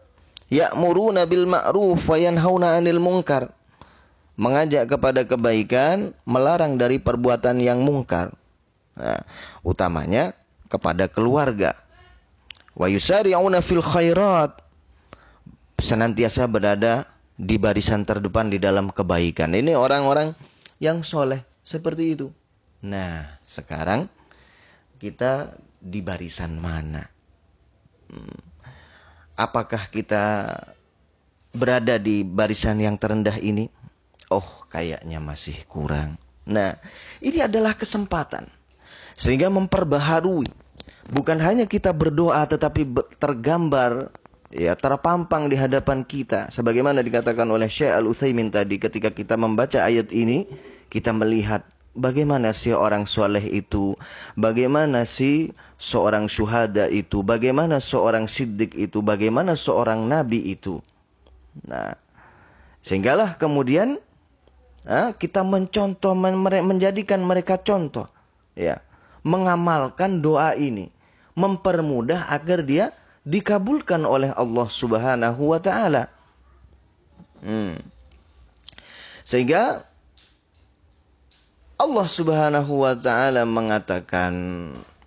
ya'muruna 0.48 1.28
bil 1.28 1.44
ma'ruf 1.44 2.00
wa 2.08 2.16
yanhauna 2.16 2.76
'anil 2.80 3.00
munkar 3.00 3.52
mengajak 4.38 4.88
kepada 4.88 5.26
kebaikan 5.26 6.14
melarang 6.24 6.78
dari 6.78 6.98
perbuatan 7.02 7.60
yang 7.60 7.84
mungkar 7.84 8.32
nah, 8.96 9.22
utamanya 9.66 10.37
kepada 10.68 11.08
keluarga 11.08 11.74
wa 12.78 12.86
yusari'una 12.86 13.64
fil 13.64 13.82
khairat 13.82 14.60
senantiasa 15.80 16.46
berada 16.46 17.08
di 17.34 17.56
barisan 17.56 18.06
terdepan 18.06 18.52
di 18.52 18.62
dalam 18.62 18.92
kebaikan 18.92 19.56
ini 19.56 19.74
orang-orang 19.74 20.36
yang 20.78 21.02
soleh 21.02 21.42
seperti 21.64 22.14
itu 22.14 22.28
Nah, 22.78 23.42
sekarang 23.42 24.06
kita 25.02 25.58
di 25.82 25.98
barisan 25.98 26.62
mana? 26.62 27.02
Hmm. 28.06 28.38
Apakah 29.34 29.90
kita 29.90 30.46
berada 31.50 31.98
di 31.98 32.22
barisan 32.22 32.78
yang 32.78 32.94
terendah 32.98 33.34
ini? 33.42 33.66
Oh, 34.30 34.66
kayaknya 34.70 35.18
masih 35.18 35.58
kurang. 35.66 36.18
Nah, 36.46 36.78
ini 37.18 37.42
adalah 37.42 37.74
kesempatan 37.74 38.46
sehingga 39.18 39.50
memperbaharui, 39.50 40.46
bukan 41.10 41.42
hanya 41.42 41.66
kita 41.66 41.90
berdoa 41.90 42.46
tetapi 42.46 42.86
tergambar 43.18 44.14
ya 44.54 44.78
terpampang 44.78 45.50
di 45.50 45.58
hadapan 45.58 46.06
kita. 46.06 46.46
Sebagaimana 46.54 47.02
dikatakan 47.02 47.50
oleh 47.50 47.66
Syekh 47.66 47.90
Al-Utsaimin 47.90 48.54
tadi 48.54 48.78
ketika 48.78 49.10
kita 49.10 49.34
membaca 49.34 49.82
ayat 49.82 50.14
ini 50.14 50.46
kita 50.86 51.10
melihat 51.10 51.66
bagaimana 51.98 52.54
sih 52.54 52.70
orang 52.72 53.10
soleh 53.10 53.42
itu 53.42 53.98
bagaimana 54.38 55.02
sih 55.02 55.50
seorang 55.82 56.30
syuhada 56.30 56.86
itu 56.86 57.26
bagaimana 57.26 57.82
seorang 57.82 58.30
siddiq 58.30 58.72
itu 58.78 59.02
bagaimana 59.02 59.58
seorang 59.58 60.06
nabi 60.06 60.54
itu. 60.54 60.78
Nah 61.66 61.98
sehinggalah 62.86 63.34
kemudian 63.34 63.98
kita 65.18 65.44
mencontoh 65.44 66.16
menjadikan 66.16 67.20
mereka 67.20 67.60
contoh 67.60 68.08
ya 68.56 68.80
mengamalkan 69.22 70.20
doa 70.22 70.54
ini 70.54 70.90
mempermudah 71.38 72.34
agar 72.34 72.66
dia 72.66 72.90
dikabulkan 73.22 74.02
oleh 74.02 74.34
Allah 74.34 74.66
Subhanahu 74.66 75.54
wa 75.54 75.60
taala. 75.62 76.10
Hmm. 77.38 77.78
Sehingga 79.22 79.86
Allah 81.78 82.06
Subhanahu 82.10 82.82
wa 82.82 82.94
taala 82.98 83.46
mengatakan 83.46 84.34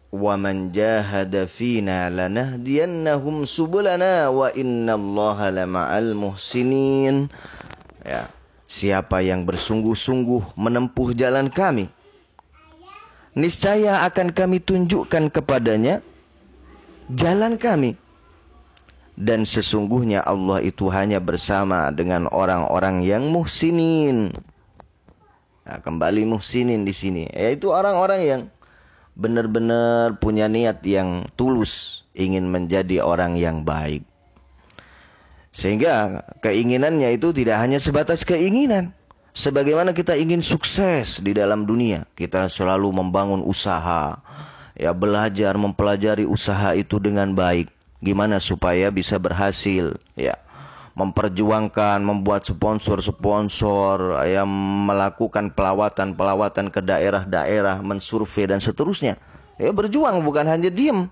wa 0.08 0.36
man 0.40 0.72
jahada 0.72 1.44
fina 1.48 2.08
lanahdiyannahum 2.08 3.44
subulana 3.44 4.32
wa 4.32 4.48
innallaha 4.56 5.52
lama'al 5.52 6.16
muhsinin. 6.16 7.28
Ya, 8.08 8.32
siapa 8.72 9.20
yang 9.20 9.44
bersungguh-sungguh 9.44 10.56
menempuh 10.56 11.12
jalan 11.12 11.52
kami, 11.52 11.92
niscaya 13.38 14.04
akan 14.08 14.36
kami 14.36 14.60
tunjukkan 14.60 15.32
kepadanya 15.32 16.04
jalan 17.12 17.56
kami. 17.56 17.96
Dan 19.22 19.46
sesungguhnya 19.46 20.24
Allah 20.26 20.64
itu 20.64 20.90
hanya 20.90 21.22
bersama 21.22 21.92
dengan 21.94 22.26
orang-orang 22.32 23.06
yang 23.06 23.30
muhsinin. 23.30 24.34
Nah, 25.62 25.78
kembali 25.78 26.26
muhsinin 26.26 26.88
di 26.88 26.96
sini, 26.96 27.30
yaitu 27.30 27.70
orang-orang 27.70 28.22
yang 28.26 28.42
benar-benar 29.14 30.18
punya 30.18 30.50
niat 30.50 30.82
yang 30.88 31.28
tulus 31.38 32.04
ingin 32.18 32.50
menjadi 32.50 33.04
orang 33.04 33.38
yang 33.38 33.62
baik. 33.62 34.02
Sehingga 35.52 36.24
keinginannya 36.40 37.12
itu 37.14 37.36
tidak 37.36 37.60
hanya 37.60 37.78
sebatas 37.78 38.24
keinginan. 38.24 38.96
Sebagaimana 39.32 39.96
kita 39.96 40.20
ingin 40.20 40.44
sukses 40.44 41.24
di 41.24 41.32
dalam 41.32 41.64
dunia, 41.64 42.04
kita 42.20 42.52
selalu 42.52 42.92
membangun 42.92 43.40
usaha, 43.48 44.20
ya 44.76 44.92
belajar 44.92 45.56
mempelajari 45.56 46.28
usaha 46.28 46.76
itu 46.76 47.00
dengan 47.00 47.32
baik. 47.32 47.72
Gimana 48.04 48.44
supaya 48.44 48.92
bisa 48.92 49.16
berhasil 49.16 49.96
ya? 50.20 50.36
Memperjuangkan 51.00 52.04
membuat 52.04 52.44
sponsor-sponsor 52.44 54.20
yang 54.28 54.52
melakukan 54.92 55.56
pelawatan-pelawatan 55.56 56.68
ke 56.68 56.84
daerah-daerah 56.84 57.80
mensurvei 57.80 58.52
dan 58.52 58.60
seterusnya. 58.60 59.16
Ya 59.56 59.72
berjuang 59.72 60.20
bukan 60.28 60.44
hanya 60.44 60.68
diem 60.68 61.08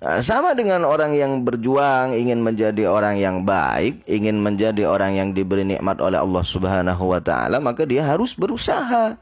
nah, 0.00 0.18
sama 0.24 0.52
dengan 0.56 0.84
orang 0.84 1.16
yang 1.16 1.44
berjuang 1.44 2.16
ingin 2.16 2.40
menjadi 2.40 2.88
orang 2.88 3.20
yang 3.20 3.44
baik 3.46 4.02
ingin 4.08 4.40
menjadi 4.40 4.88
orang 4.88 5.16
yang 5.16 5.28
diberi 5.32 5.64
nikmat 5.64 6.00
oleh 6.00 6.20
Allah 6.20 6.44
Subhanahu 6.44 7.04
wa 7.12 7.20
taala 7.20 7.60
maka 7.60 7.84
dia 7.84 8.04
harus 8.04 8.36
berusaha 8.36 9.16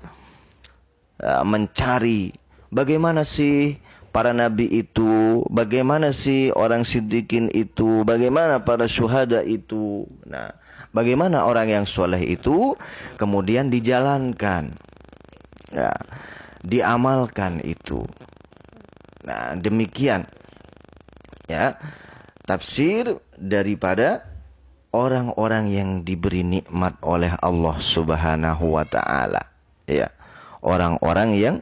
ya, 1.18 1.42
mencari 1.46 2.34
Bagaimana 2.74 3.22
sih 3.22 3.78
para 4.10 4.34
nabi 4.34 4.66
itu? 4.66 5.46
Bagaimana 5.46 6.10
sih 6.10 6.50
orang 6.58 6.82
siddiqin 6.82 7.54
itu? 7.54 8.02
Bagaimana 8.02 8.66
para 8.66 8.90
syuhada 8.90 9.46
itu? 9.46 10.10
Nah, 10.26 10.50
bagaimana 10.90 11.46
orang 11.46 11.70
yang 11.70 11.86
soleh 11.86 12.18
itu 12.18 12.74
kemudian 13.14 13.70
dijalankan? 13.70 14.74
Ya, 15.70 15.94
diamalkan 16.66 17.62
itu. 17.62 18.02
Nah, 19.22 19.54
demikian. 19.54 20.26
Ya, 21.44 21.76
tafsir 22.48 23.20
daripada 23.36 24.24
orang-orang 24.94 25.68
yang 25.68 25.90
diberi 26.06 26.46
nikmat 26.46 26.96
oleh 27.02 27.34
Allah 27.42 27.76
Subhanahu 27.76 28.78
wa 28.78 28.86
taala. 28.86 29.42
Ya, 29.84 30.08
orang-orang 30.64 31.36
yang 31.36 31.56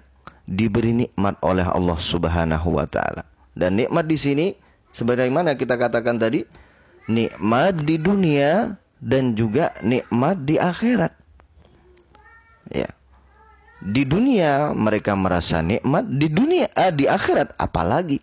diberi 0.47 0.93
nikmat 0.93 1.41
oleh 1.41 1.65
Allah 1.65 1.99
Subhanahu 1.99 2.79
wa 2.79 2.87
taala. 2.87 3.27
Dan 3.57 3.81
nikmat 3.81 4.07
di 4.07 4.21
sini 4.21 4.47
sebagaimana 4.93 5.57
kita 5.57 5.75
katakan 5.81 6.21
tadi, 6.21 6.45
nikmat 7.09 7.83
di 7.83 7.97
dunia 7.99 8.77
dan 9.03 9.35
juga 9.35 9.75
nikmat 9.83 10.47
di 10.47 10.57
akhirat. 10.61 11.13
Ya. 12.71 12.91
Di 13.83 14.07
dunia 14.07 14.71
mereka 14.79 15.19
merasa 15.19 15.59
nikmat, 15.59 16.07
di 16.07 16.31
dunia 16.31 16.71
ah, 16.79 16.95
di 16.95 17.11
akhirat 17.11 17.59
apalagi. 17.59 18.23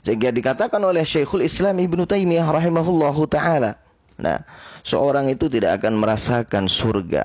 Sehingga 0.00 0.32
dikatakan 0.32 0.80
oleh 0.80 1.04
Syekhul 1.04 1.44
Islam 1.44 1.76
Ibnu 1.76 2.08
Taimiyah 2.08 2.48
rahimahullahu 2.48 3.28
taala. 3.28 3.76
Nah, 4.20 4.40
seorang 4.84 5.28
itu 5.28 5.48
tidak 5.52 5.80
akan 5.80 6.00
merasakan 6.00 6.68
surga 6.68 7.24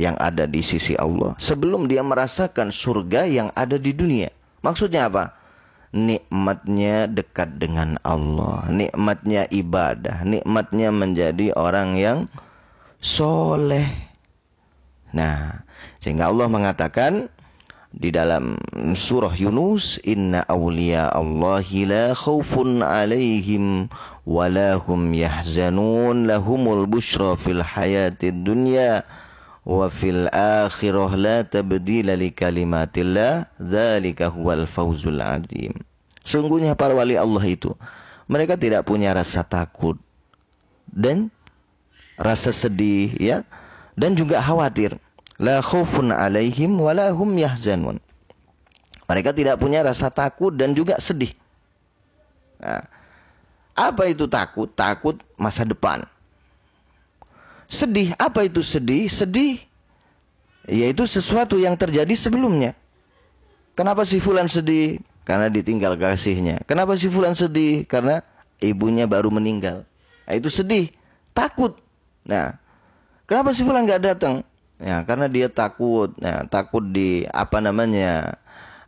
yang 0.00 0.16
ada 0.20 0.48
di 0.48 0.64
sisi 0.64 0.96
Allah 0.96 1.36
sebelum 1.36 1.86
dia 1.86 2.00
merasakan 2.02 2.72
surga 2.72 3.28
yang 3.28 3.48
ada 3.52 3.76
di 3.76 3.92
dunia. 3.92 4.28
Maksudnya 4.64 5.08
apa? 5.08 5.36
Nikmatnya 5.92 7.04
dekat 7.04 7.60
dengan 7.60 8.00
Allah, 8.00 8.64
nikmatnya 8.72 9.44
ibadah, 9.52 10.24
nikmatnya 10.24 10.88
menjadi 10.88 11.52
orang 11.52 12.00
yang 12.00 12.18
soleh. 12.96 13.84
Nah, 15.12 15.60
sehingga 16.00 16.32
Allah 16.32 16.48
mengatakan 16.48 17.28
di 17.92 18.08
dalam 18.08 18.56
surah 18.96 19.36
Yunus, 19.36 20.00
Inna 20.08 20.40
awliya 20.48 21.12
Allahi 21.12 21.84
la 21.84 22.16
khawfun 22.16 22.80
alaihim 22.80 23.92
walahum 24.24 25.12
yahzanun. 25.12 26.24
Lahumul 26.24 26.88
bushra 26.88 27.36
fil 27.36 27.60
hayatid 27.60 28.48
dunya 28.48 29.04
wa 29.68 29.92
fil 29.92 30.26
akhirah 30.32 31.12
la 31.20 31.44
tabdila 31.44 32.16
li 32.16 32.32
kalimatillah. 32.32 33.52
Dzalika 33.60 34.32
huwal 34.32 34.64
fawzul 34.64 35.20
adim. 35.20 35.76
Sungguhnya 36.24 36.72
para 36.72 36.96
wali 36.96 37.18
Allah 37.18 37.44
itu 37.44 37.74
mereka 38.30 38.54
tidak 38.54 38.86
punya 38.86 39.10
rasa 39.12 39.42
takut 39.42 39.98
dan 40.88 41.28
rasa 42.14 42.54
sedih 42.54 43.10
ya 43.18 43.42
dan 43.98 44.14
juga 44.14 44.38
khawatir 44.38 44.96
la 45.42 45.58
khaufun 45.58 46.14
alaihim 46.14 46.78
wa 46.78 46.94
yahzanun 46.94 47.98
mereka 49.10 49.34
tidak 49.34 49.58
punya 49.58 49.82
rasa 49.82 50.08
takut 50.08 50.54
dan 50.54 50.70
juga 50.70 51.02
sedih 51.02 51.34
nah, 52.62 52.86
apa 53.74 54.06
itu 54.06 54.30
takut 54.30 54.70
takut 54.70 55.18
masa 55.34 55.66
depan 55.66 56.06
Sedih, 57.72 58.12
apa 58.20 58.44
itu 58.44 58.60
sedih? 58.60 59.08
Sedih 59.08 59.56
yaitu 60.68 61.08
sesuatu 61.08 61.56
yang 61.56 61.72
terjadi 61.72 62.12
sebelumnya. 62.12 62.76
Kenapa 63.72 64.04
si 64.04 64.20
fulan 64.20 64.46
sedih? 64.46 65.00
Karena 65.24 65.48
ditinggal 65.48 65.96
kasihnya. 65.96 66.60
Kenapa 66.68 66.94
si 67.00 67.08
fulan 67.08 67.32
sedih? 67.32 67.88
Karena 67.88 68.20
ibunya 68.60 69.08
baru 69.08 69.32
meninggal. 69.32 69.88
Nah, 70.28 70.34
itu 70.36 70.52
sedih, 70.52 70.92
takut. 71.32 71.80
Nah, 72.28 72.60
kenapa 73.24 73.56
si 73.56 73.64
fulan 73.64 73.88
nggak 73.88 74.04
datang? 74.04 74.44
Ya, 74.82 75.06
karena 75.06 75.30
dia 75.30 75.46
takut. 75.46 76.10
Nah, 76.18 76.44
takut 76.50 76.82
di 76.90 77.22
apa 77.30 77.62
namanya? 77.62 78.36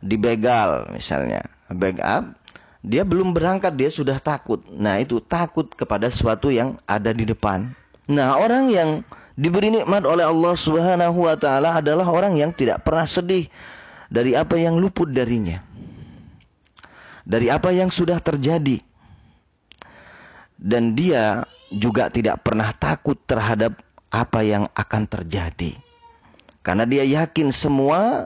dibegal 0.05 0.85
misalnya. 0.93 1.41
Backup 1.65 2.37
dia 2.85 3.01
belum 3.01 3.33
berangkat 3.33 3.73
dia 3.73 3.89
sudah 3.89 4.21
takut. 4.21 4.61
Nah, 4.69 5.01
itu 5.01 5.17
takut 5.17 5.65
kepada 5.73 6.05
sesuatu 6.05 6.53
yang 6.53 6.77
ada 6.85 7.09
di 7.09 7.25
depan. 7.25 7.73
Nah, 8.05 8.37
orang 8.37 8.69
yang 8.69 9.01
diberi 9.33 9.73
nikmat 9.73 10.05
oleh 10.05 10.21
Allah 10.21 10.53
Subhanahu 10.53 11.25
wa 11.25 11.33
taala 11.33 11.81
adalah 11.81 12.05
orang 12.05 12.37
yang 12.37 12.53
tidak 12.53 12.85
pernah 12.85 13.09
sedih 13.09 13.49
dari 14.13 14.37
apa 14.37 14.53
yang 14.61 14.77
luput 14.77 15.09
darinya. 15.09 15.57
Dari 17.25 17.49
apa 17.49 17.73
yang 17.73 17.89
sudah 17.89 18.21
terjadi. 18.21 18.77
Dan 20.55 20.93
dia 20.93 21.41
juga 21.73 22.13
tidak 22.13 22.45
pernah 22.45 22.69
takut 22.77 23.17
terhadap 23.25 23.81
apa 24.13 24.45
yang 24.45 24.69
akan 24.77 25.09
terjadi. 25.09 25.84
Karena 26.65 26.81
dia 26.89 27.05
yakin 27.05 27.53
semua 27.53 28.25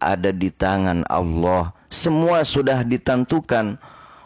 ada 0.00 0.32
di 0.32 0.48
tangan 0.48 1.04
Allah. 1.12 1.68
Semua 1.92 2.40
sudah 2.40 2.80
ditentukan 2.80 3.76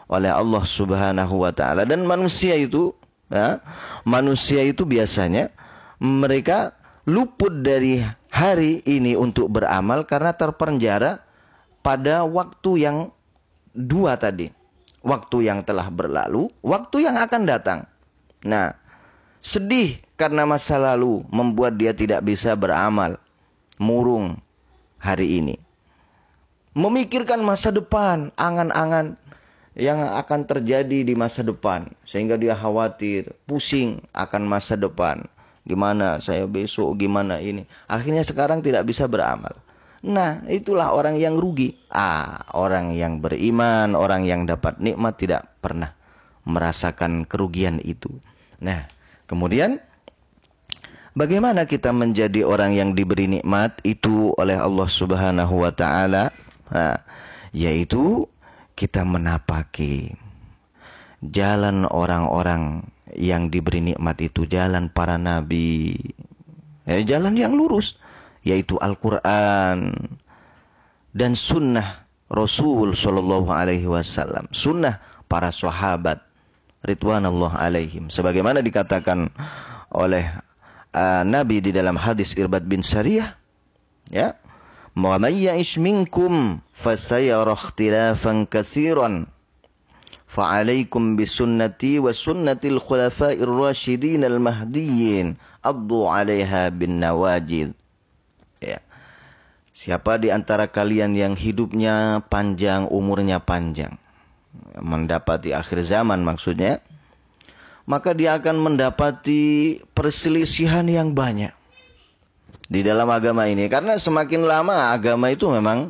oleh 0.07 0.31
Allah 0.31 0.63
Subhanahu 0.63 1.43
wa 1.43 1.51
taala 1.51 1.83
dan 1.83 2.07
manusia 2.07 2.55
itu 2.55 2.95
ya, 3.27 3.59
manusia 4.07 4.63
itu 4.63 4.87
biasanya 4.87 5.51
mereka 5.99 6.73
luput 7.03 7.61
dari 7.61 8.01
hari 8.31 8.79
ini 8.87 9.13
untuk 9.19 9.51
beramal 9.51 10.07
karena 10.07 10.31
terpenjara 10.31 11.19
pada 11.83 12.23
waktu 12.23 12.71
yang 12.87 12.97
dua 13.75 14.15
tadi. 14.15 14.55
Waktu 14.99 15.47
yang 15.47 15.63
telah 15.63 15.87
berlalu, 15.87 16.51
waktu 16.59 17.07
yang 17.07 17.15
akan 17.15 17.47
datang. 17.47 17.87
Nah, 18.43 18.75
sedih 19.39 19.95
karena 20.19 20.43
masa 20.43 20.75
lalu 20.75 21.23
membuat 21.31 21.79
dia 21.79 21.95
tidak 21.95 22.19
bisa 22.27 22.51
beramal. 22.51 23.15
Murung 23.79 24.35
hari 24.99 25.39
ini. 25.39 25.55
Memikirkan 26.75 27.39
masa 27.41 27.71
depan, 27.71 28.29
angan-angan 28.35 29.15
yang 29.79 30.03
akan 30.03 30.43
terjadi 30.43 31.07
di 31.07 31.15
masa 31.15 31.41
depan. 31.41 31.87
Sehingga 32.03 32.35
dia 32.35 32.53
khawatir, 32.53 33.31
pusing 33.47 34.03
akan 34.11 34.45
masa 34.45 34.75
depan. 34.75 35.23
Gimana 35.63 36.19
saya 36.19 36.43
besok, 36.43 36.99
gimana 36.99 37.39
ini. 37.39 37.63
Akhirnya 37.87 38.21
sekarang 38.21 38.59
tidak 38.59 38.83
bisa 38.83 39.07
beramal. 39.07 39.55
Nah, 39.99 40.39
itulah 40.47 40.95
orang 40.95 41.19
yang 41.19 41.35
rugi. 41.35 41.75
Ah, 41.91 42.43
orang 42.55 42.95
yang 42.95 43.19
beriman, 43.19 43.95
orang 43.95 44.23
yang 44.23 44.47
dapat 44.47 44.79
nikmat 44.79 45.19
tidak 45.19 45.47
pernah 45.59 45.91
merasakan 46.47 47.27
kerugian 47.27 47.83
itu. 47.83 48.11
Nah, 48.63 48.87
kemudian 49.27 49.79
bagaimana 51.13 51.65
kita 51.65 51.93
menjadi 51.93 52.45
orang 52.45 52.75
yang 52.75 52.89
diberi 52.97 53.29
nikmat 53.29 53.77
itu 53.85 54.33
oleh 54.35 54.57
Allah 54.57 54.89
Subhanahu 54.89 55.65
wa 55.65 55.71
taala? 55.73 56.33
Nah, 56.69 56.97
yaitu 57.53 58.29
kita 58.77 59.01
menapaki 59.05 60.13
jalan 61.25 61.89
orang-orang 61.89 62.85
yang 63.17 63.49
diberi 63.49 63.81
nikmat 63.93 64.21
itu 64.21 64.45
jalan 64.45 64.87
para 64.89 65.17
nabi. 65.17 65.97
Ya, 66.85 67.01
jalan 67.17 67.37
yang 67.37 67.53
lurus 67.53 67.97
yaitu 68.41 68.79
Al-Quran 68.79 69.93
dan 71.11 71.31
sunnah 71.35 72.05
Rasul 72.29 72.93
Shallallahu 72.93 73.49
Alaihi 73.49 73.89
Wasallam, 73.89 74.47
sunnah 74.53 75.01
para 75.25 75.49
sahabat 75.49 76.21
Ridwanullah 76.85 77.59
alaihim. 77.59 78.07
Sebagaimana 78.07 78.63
dikatakan 78.63 79.27
oleh 79.91 80.31
uh, 80.94 81.22
Nabi 81.22 81.60
di 81.64 81.70
dalam 81.70 81.98
hadis 81.98 82.34
Irbad 82.38 82.64
bin 82.66 82.80
Sariyah, 82.84 83.34
ya, 84.10 84.38
"Wa 84.94 85.16
may 85.18 85.46
ya'ish 85.46 85.78
minkum 85.78 86.62
fasayara 86.72 87.54
ikhtilafan 87.54 88.46
katsiran." 88.48 89.30
فعليكم 90.34 91.14
بسنتي 91.14 92.02
وسنة 92.02 92.58
الخلفاء 92.58 93.38
الراشدين 93.38 94.22
المهديين 94.26 95.26
أضوا 95.62 96.04
عليها 96.10 96.74
بالنواجذ 96.74 97.70
Ya. 98.64 98.80
Siapa 99.76 100.16
di 100.16 100.32
antara 100.32 100.70
kalian 100.72 101.12
yang 101.12 101.36
hidupnya 101.36 102.24
panjang, 102.32 102.88
umurnya 102.88 103.44
panjang, 103.44 104.00
mendapati 104.80 105.52
akhir 105.52 105.84
zaman 105.84 106.24
maksudnya, 106.24 106.80
maka 107.89 108.13
dia 108.13 108.37
akan 108.37 108.61
mendapati 108.61 109.81
perselisihan 109.97 110.85
yang 110.85 111.17
banyak 111.17 111.49
di 112.69 112.85
dalam 112.85 113.09
agama 113.09 113.49
ini. 113.49 113.65
Karena 113.65 113.97
semakin 113.97 114.45
lama 114.45 114.93
agama 114.93 115.33
itu 115.33 115.49
memang 115.49 115.89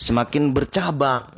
semakin 0.00 0.56
bercabang, 0.56 1.28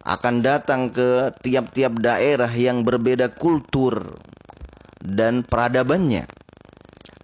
akan 0.00 0.34
datang 0.40 0.88
ke 0.88 1.28
tiap-tiap 1.44 2.00
daerah 2.00 2.48
yang 2.48 2.80
berbeda 2.88 3.36
kultur 3.36 4.16
dan 5.04 5.44
peradabannya. 5.44 6.24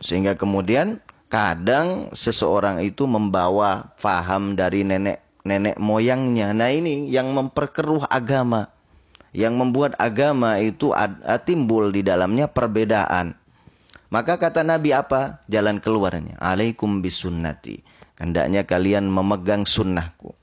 Sehingga 0.05 0.37
kemudian 0.37 1.01
kadang 1.33 2.13
seseorang 2.13 2.85
itu 2.85 3.09
membawa 3.09 3.97
faham 3.97 4.53
dari 4.53 4.85
nenek 4.85 5.25
nenek 5.49 5.81
moyangnya. 5.81 6.53
Nah 6.53 6.69
ini 6.69 7.09
yang 7.09 7.33
memperkeruh 7.33 8.05
agama, 8.13 8.69
yang 9.33 9.57
membuat 9.57 9.97
agama 9.97 10.61
itu 10.61 10.93
ad, 10.93 11.25
timbul 11.49 11.93
di 11.93 12.05
dalamnya 12.05 12.49
perbedaan. 12.49 13.37
Maka 14.13 14.37
kata 14.37 14.61
Nabi 14.61 14.93
apa? 14.93 15.41
Jalan 15.49 15.81
keluarnya. 15.81 16.37
Alaikum 16.37 17.01
bisunnati. 17.01 17.81
Hendaknya 18.21 18.69
kalian 18.69 19.09
memegang 19.09 19.65
sunnahku. 19.65 20.37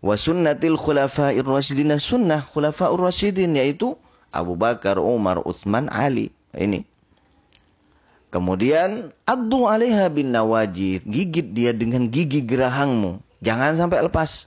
Wa 0.00 0.16
sunnatil 0.16 0.80
khulafa'ir 0.80 1.44
rasyidin. 1.44 2.00
Sunnah 2.00 2.48
khulafa'ur 2.48 2.96
rasyidin 2.96 3.60
yaitu 3.60 3.92
Abu 4.32 4.56
Bakar, 4.56 4.96
Umar, 4.96 5.44
Uthman, 5.44 5.92
Ali. 5.92 6.32
Ini 6.56 6.88
Kemudian 8.28 9.08
addu 9.24 9.64
alaiha 9.64 10.12
bin 10.12 10.36
nawajid, 10.36 11.00
gigit 11.08 11.48
dia 11.56 11.72
dengan 11.72 12.12
gigi 12.12 12.44
gerahangmu. 12.44 13.24
Jangan 13.40 13.80
sampai 13.80 14.04
lepas. 14.04 14.44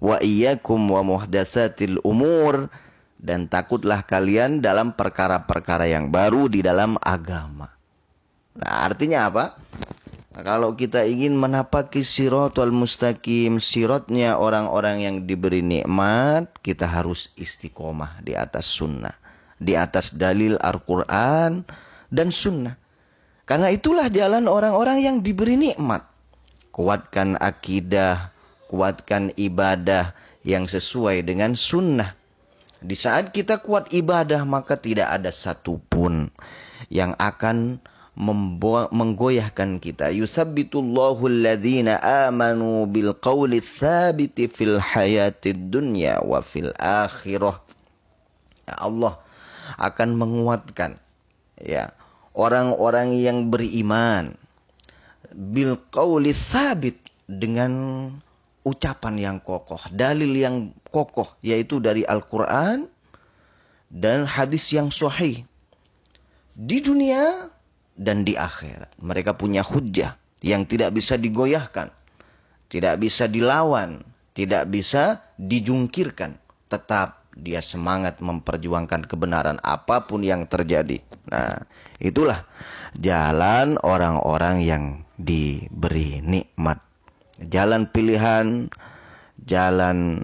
Wa 0.00 0.16
iyyakum 0.24 0.80
wa 0.88 1.04
muhdatsatil 1.04 2.00
umur 2.02 2.72
dan 3.22 3.46
takutlah 3.46 4.02
kalian 4.02 4.58
dalam 4.58 4.98
perkara-perkara 4.98 5.86
yang 5.86 6.10
baru 6.10 6.50
di 6.50 6.58
dalam 6.58 6.98
agama. 6.98 7.70
Nah, 8.58 8.90
artinya 8.90 9.30
apa? 9.30 9.54
Nah, 10.34 10.42
kalau 10.42 10.74
kita 10.74 11.06
ingin 11.06 11.38
menapaki 11.38 12.02
siratul 12.02 12.74
mustaqim, 12.74 13.62
sirotnya 13.62 14.36
orang-orang 14.36 15.06
yang 15.06 15.16
diberi 15.22 15.62
nikmat, 15.62 16.50
kita 16.66 16.90
harus 16.90 17.30
istiqomah 17.38 18.20
di 18.26 18.34
atas 18.34 18.66
sunnah. 18.66 19.14
Di 19.62 19.78
atas 19.78 20.10
dalil 20.10 20.58
Al-Quran 20.58 21.62
dan 22.10 22.28
sunnah. 22.34 22.74
Karena 23.46 23.70
itulah 23.70 24.10
jalan 24.10 24.50
orang-orang 24.50 25.06
yang 25.06 25.16
diberi 25.22 25.54
nikmat. 25.54 26.02
Kuatkan 26.74 27.38
akidah, 27.38 28.34
kuatkan 28.66 29.30
ibadah 29.38 30.16
yang 30.42 30.66
sesuai 30.66 31.22
dengan 31.22 31.54
sunnah. 31.54 32.21
Di 32.82 32.98
saat 32.98 33.30
kita 33.30 33.62
kuat 33.62 33.94
ibadah, 33.94 34.42
maka 34.42 34.74
tidak 34.74 35.06
ada 35.06 35.30
satupun 35.30 36.34
yang 36.90 37.14
akan 37.14 37.78
menggoyahkan 38.92 39.80
kita. 39.80 40.12
Yuthabbitullahu 40.12 41.30
alladhina 41.30 41.96
amanu 42.28 42.84
bil 42.84 43.16
qawli 43.16 43.62
thabiti 43.62 44.50
fil 44.50 44.76
hayatid 44.76 45.72
dunya 45.72 46.20
wa 46.20 46.44
fil 46.44 46.74
akhirah. 46.76 47.62
Ya 48.68 48.76
Allah 48.82 49.16
akan 49.80 50.18
menguatkan 50.18 51.00
ya 51.56 51.94
orang-orang 52.36 53.16
yang 53.16 53.48
beriman 53.48 54.36
bil 55.32 55.80
qawli 55.88 56.36
sabit 56.36 57.00
dengan 57.24 57.72
ucapan 58.62 59.14
yang 59.16 59.36
kokoh, 59.40 59.80
dalil 59.88 60.36
yang 60.36 60.76
kokoh 60.92 61.32
yaitu 61.40 61.80
dari 61.80 62.04
Al-Qur'an 62.04 62.86
dan 63.88 64.28
hadis 64.28 64.68
yang 64.72 64.92
sahih. 64.92 65.48
Di 66.52 66.84
dunia 66.84 67.48
dan 67.96 68.24
di 68.24 68.36
akhirat. 68.36 68.92
Mereka 69.00 69.36
punya 69.36 69.64
hujah 69.64 70.16
yang 70.44 70.64
tidak 70.68 70.92
bisa 70.96 71.16
digoyahkan, 71.16 71.92
tidak 72.68 73.00
bisa 73.00 73.28
dilawan, 73.28 74.04
tidak 74.32 74.68
bisa 74.68 75.22
dijungkirkan, 75.36 76.36
tetap 76.68 77.24
dia 77.32 77.64
semangat 77.64 78.20
memperjuangkan 78.20 79.08
kebenaran 79.08 79.56
apa 79.64 80.04
pun 80.04 80.20
yang 80.20 80.44
terjadi. 80.44 81.00
Nah, 81.32 81.64
itulah 81.96 82.44
jalan 82.96 83.80
orang-orang 83.80 84.56
yang 84.60 84.84
diberi 85.16 86.20
nikmat. 86.20 86.80
Jalan 87.40 87.88
pilihan, 87.88 88.68
jalan 89.48 90.22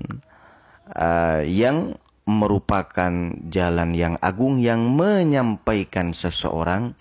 uh, 0.95 1.43
yang 1.45 1.97
merupakan 2.29 3.33
jalan 3.49 3.97
yang 3.97 4.15
agung 4.21 4.61
yang 4.61 4.93
menyampaikan 4.93 6.13
seseorang 6.13 6.93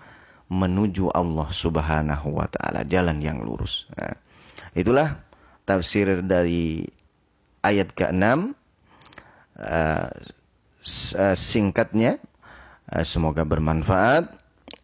menuju 0.47 1.11
Allah 1.11 1.51
Subhanahu 1.51 2.39
wa 2.39 2.47
taala, 2.47 2.87
jalan 2.87 3.19
yang 3.19 3.43
lurus. 3.43 3.83
Nah, 3.99 4.15
itulah 4.71 5.19
tafsir 5.67 6.23
dari 6.23 6.87
ayat 7.59 7.91
ke-6 7.91 8.55
uh, 9.59 10.09
singkatnya. 11.35 12.23
Semoga 13.03 13.43
bermanfaat 13.43 14.31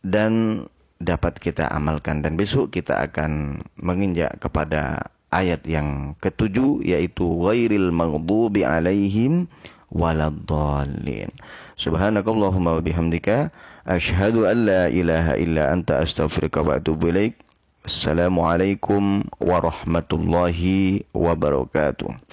dan 0.03 0.67
dapat 0.99 1.39
kita 1.39 1.71
amalkan 1.71 2.19
dan 2.19 2.35
besok 2.35 2.75
kita 2.75 2.99
akan 2.99 3.63
menginjak 3.79 4.35
kepada 4.43 5.12
ayat 5.33 5.65
yang 5.65 6.13
ketujuh 6.21 6.85
yaitu 6.85 7.25
ghairil 7.41 7.89
maghdubi 7.89 8.61
alaihim 8.61 9.49
waladdallin. 9.89 11.33
Subhanakallahumma 11.75 12.77
wa 12.77 12.81
bihamdika 12.81 13.49
asyhadu 13.83 14.45
an 14.47 14.57
la 14.69 14.83
ilaha 14.87 15.33
illa 15.35 15.73
anta 15.73 15.99
astaghfiruka 15.99 16.61
wa 16.63 16.79
atubu 16.79 17.11
ilaik. 17.11 17.35
Assalamualaikum 17.83 19.27
warahmatullahi 19.43 21.03
wabarakatuh. 21.11 22.15